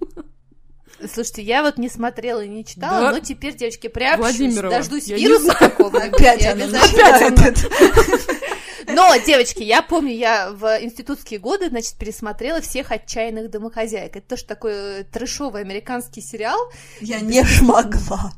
Слушайте, 0.99 1.43
я 1.43 1.62
вот 1.63 1.77
не 1.77 1.89
смотрела 1.89 2.43
и 2.43 2.47
не 2.47 2.65
читала, 2.65 3.01
Да. 3.01 3.12
но 3.12 3.19
теперь, 3.19 3.55
девочки, 3.55 3.88
приобщусь, 3.88 4.55
дождусь 4.55 5.05
я 5.07 5.17
не 5.17 5.23
вируса 5.23 5.53
какого-нибудь. 5.53 6.19
Опять 6.19 6.45
она 6.45 6.63
обязательно 6.65 7.29
начинает. 7.29 7.71
Но, 8.88 9.13
девочки, 9.17 9.63
я 9.63 9.81
помню, 9.81 10.13
я 10.15 10.49
в 10.51 10.65
институтские 10.81 11.39
годы, 11.39 11.67
значит, 11.69 11.95
пересмотрела 11.95 12.62
всех 12.62 12.91
отчаянных 12.91 13.51
домохозяек. 13.51 14.15
Это 14.15 14.27
тоже 14.29 14.45
такой 14.45 14.71
э, 14.73 15.03
трэшовый 15.03 15.62
американский 15.62 16.21
сериал 16.21 16.57
Я 17.01 17.19
не 17.19 17.43
смогла. 17.45 18.31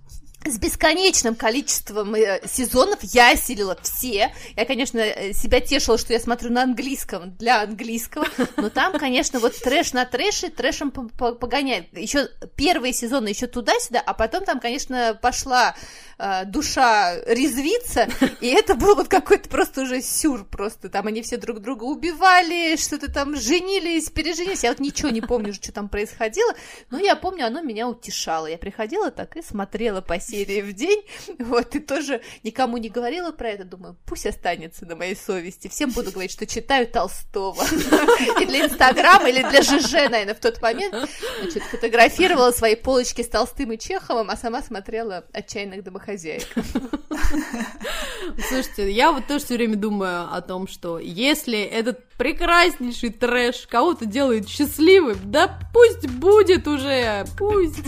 С 0.45 0.57
бесконечным 0.57 1.35
количеством 1.35 2.15
э, 2.15 2.41
сезонов. 2.47 2.99
Я 3.01 3.31
осилила 3.31 3.77
все. 3.81 4.33
Я, 4.55 4.65
конечно, 4.65 4.99
э, 4.99 5.33
себя 5.33 5.59
тешила, 5.59 5.97
что 5.97 6.13
я 6.13 6.19
смотрю 6.19 6.51
на 6.51 6.63
английском 6.63 7.35
для 7.35 7.61
английского. 7.61 8.25
Но 8.55 8.69
там, 8.69 8.97
конечно, 8.97 9.39
вот 9.39 9.55
трэш 9.55 9.93
на 9.93 10.05
трэше, 10.05 10.49
трэшем 10.49 10.91
по- 10.91 11.09
по- 11.09 11.33
погоняет. 11.33 11.95
Еще 11.97 12.29
первые 12.55 12.93
сезоны 12.93 13.29
еще 13.29 13.47
туда-сюда, 13.47 14.01
а 14.05 14.13
потом 14.13 14.45
там, 14.45 14.59
конечно, 14.59 15.17
пошла 15.21 15.75
э, 16.17 16.45
душа 16.45 17.15
резвиться, 17.25 18.07
и 18.39 18.47
это 18.47 18.75
был 18.75 18.95
вот 18.95 19.09
какой-то 19.09 19.49
просто 19.49 19.81
уже 19.81 20.01
сюр 20.01 20.45
просто. 20.45 20.87
Там 20.89 21.07
они 21.07 21.21
все 21.21 21.35
друг 21.37 21.59
друга 21.59 21.83
убивали, 21.83 22.77
что-то 22.77 23.11
там 23.11 23.35
женились, 23.35 24.09
переженились. 24.09 24.63
Я 24.63 24.69
вот 24.69 24.79
ничего 24.79 25.09
не 25.09 25.21
помню, 25.21 25.53
что 25.53 25.71
там 25.73 25.89
происходило, 25.89 26.53
но 26.91 26.97
я 26.97 27.15
помню, 27.17 27.45
оно 27.45 27.61
меня 27.61 27.89
утешало. 27.89 28.47
Я 28.47 28.57
приходила 28.57 29.11
так 29.11 29.35
и 29.35 29.41
смотрела 29.41 29.99
по 29.99 30.19
серии 30.29 30.61
в 30.61 30.73
день, 30.73 31.03
вот, 31.39 31.75
и 31.75 31.79
тоже 31.79 32.21
никому 32.43 32.77
не 32.77 32.89
говорила 32.89 33.31
про 33.31 33.49
это. 33.49 33.63
Думаю, 33.63 33.95
пусть 34.05 34.25
останется 34.25 34.85
на 34.85 34.95
моей 34.95 35.15
совести. 35.15 35.67
Всем 35.67 35.91
буду 35.91 36.11
говорить, 36.11 36.31
что 36.31 36.45
читаю 36.45 36.87
Толстого. 36.87 37.63
И 38.41 38.45
для 38.45 38.65
Инстаграма, 38.65 39.29
или 39.29 39.41
для 39.49 39.61
ЖЖ, 39.61 40.09
наверное, 40.09 40.35
в 40.35 40.39
тот 40.39 40.61
момент. 40.61 40.95
Значит, 41.41 41.63
фотографировала 41.63 42.51
свои 42.51 42.75
полочки 42.75 43.21
с 43.21 43.27
Толстым 43.27 43.71
и 43.71 43.77
Чеховым, 43.77 44.29
а 44.29 44.37
сама 44.37 44.61
смотрела 44.61 45.25
«Отчаянных 45.33 45.83
домохозяек». 45.83 46.47
Слушайте, 48.47 48.91
я 48.91 49.11
вот 49.11 49.27
тоже 49.27 49.45
все 49.45 49.55
время 49.55 49.75
думаю 49.75 50.33
о 50.33 50.41
том, 50.41 50.67
что 50.67 50.99
если 50.99 51.59
этот 51.59 52.07
прекраснейший 52.17 53.11
трэш 53.11 53.67
кого-то 53.67 54.05
делает 54.05 54.47
счастливым, 54.47 55.17
да 55.23 55.59
пусть 55.73 56.07
будет 56.07 56.67
уже, 56.67 57.25
пусть. 57.37 57.83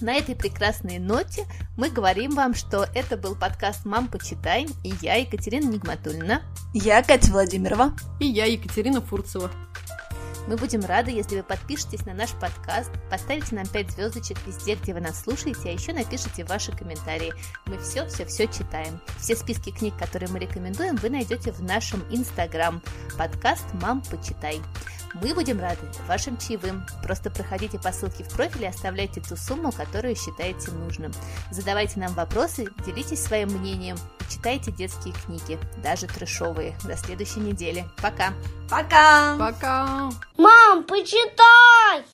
На 0.00 0.14
этой 0.14 0.36
прекрасной 0.36 0.98
ноте 0.98 1.46
мы 1.76 1.88
говорим 1.88 2.32
вам, 2.32 2.54
что 2.54 2.86
это 2.94 3.16
был 3.16 3.34
подкаст 3.34 3.86
«Мам, 3.86 4.08
почитай», 4.08 4.66
и 4.84 4.92
я, 5.00 5.14
Екатерина 5.14 5.70
Нигматульна. 5.70 6.42
Я 6.74 7.02
Катя 7.02 7.32
Владимирова. 7.32 7.92
И 8.20 8.26
я, 8.26 8.44
Екатерина 8.44 9.00
Фурцева. 9.00 9.50
Мы 10.46 10.56
будем 10.56 10.84
рады, 10.84 11.10
если 11.10 11.36
вы 11.36 11.42
подпишетесь 11.42 12.04
на 12.04 12.12
наш 12.12 12.30
подкаст, 12.32 12.90
поставите 13.10 13.54
нам 13.54 13.66
5 13.66 13.90
звездочек 13.90 14.36
везде, 14.46 14.74
где 14.76 14.92
вы 14.92 15.00
нас 15.00 15.22
слушаете, 15.22 15.70
а 15.70 15.72
еще 15.72 15.92
напишите 15.92 16.44
ваши 16.44 16.72
комментарии. 16.72 17.32
Мы 17.64 17.78
все-все-все 17.78 18.46
читаем. 18.46 19.00
Все 19.18 19.34
списки 19.34 19.70
книг, 19.70 19.94
которые 19.98 20.30
мы 20.30 20.38
рекомендуем, 20.38 20.96
вы 20.96 21.08
найдете 21.08 21.52
в 21.52 21.62
нашем 21.62 22.04
инстаграм. 22.10 22.82
Подкаст 23.18 23.64
«Мам, 23.80 24.02
почитай». 24.10 24.60
Мы 25.14 25.34
будем 25.34 25.60
рады 25.60 25.80
вашим 26.06 26.36
чаевым. 26.36 26.86
Просто 27.02 27.30
проходите 27.30 27.78
по 27.78 27.92
ссылке 27.92 28.24
в 28.24 28.28
профиле 28.28 28.66
и 28.66 28.70
оставляйте 28.70 29.20
ту 29.20 29.36
сумму, 29.36 29.72
которую 29.72 30.14
считаете 30.16 30.70
нужным. 30.72 31.12
Задавайте 31.50 31.98
нам 32.00 32.12
вопросы, 32.14 32.66
делитесь 32.84 33.22
своим 33.22 33.48
мнением 33.48 33.96
и 34.20 34.32
читайте 34.32 34.70
детские 34.70 35.14
книги, 35.14 35.58
даже 35.82 36.06
трешовые. 36.06 36.76
До 36.84 36.96
следующей 36.96 37.40
недели. 37.40 37.84
Пока! 38.02 38.32
Пока! 38.68 39.36
Пока! 39.38 40.10
Мам, 40.36 40.84
почитай! 40.84 42.04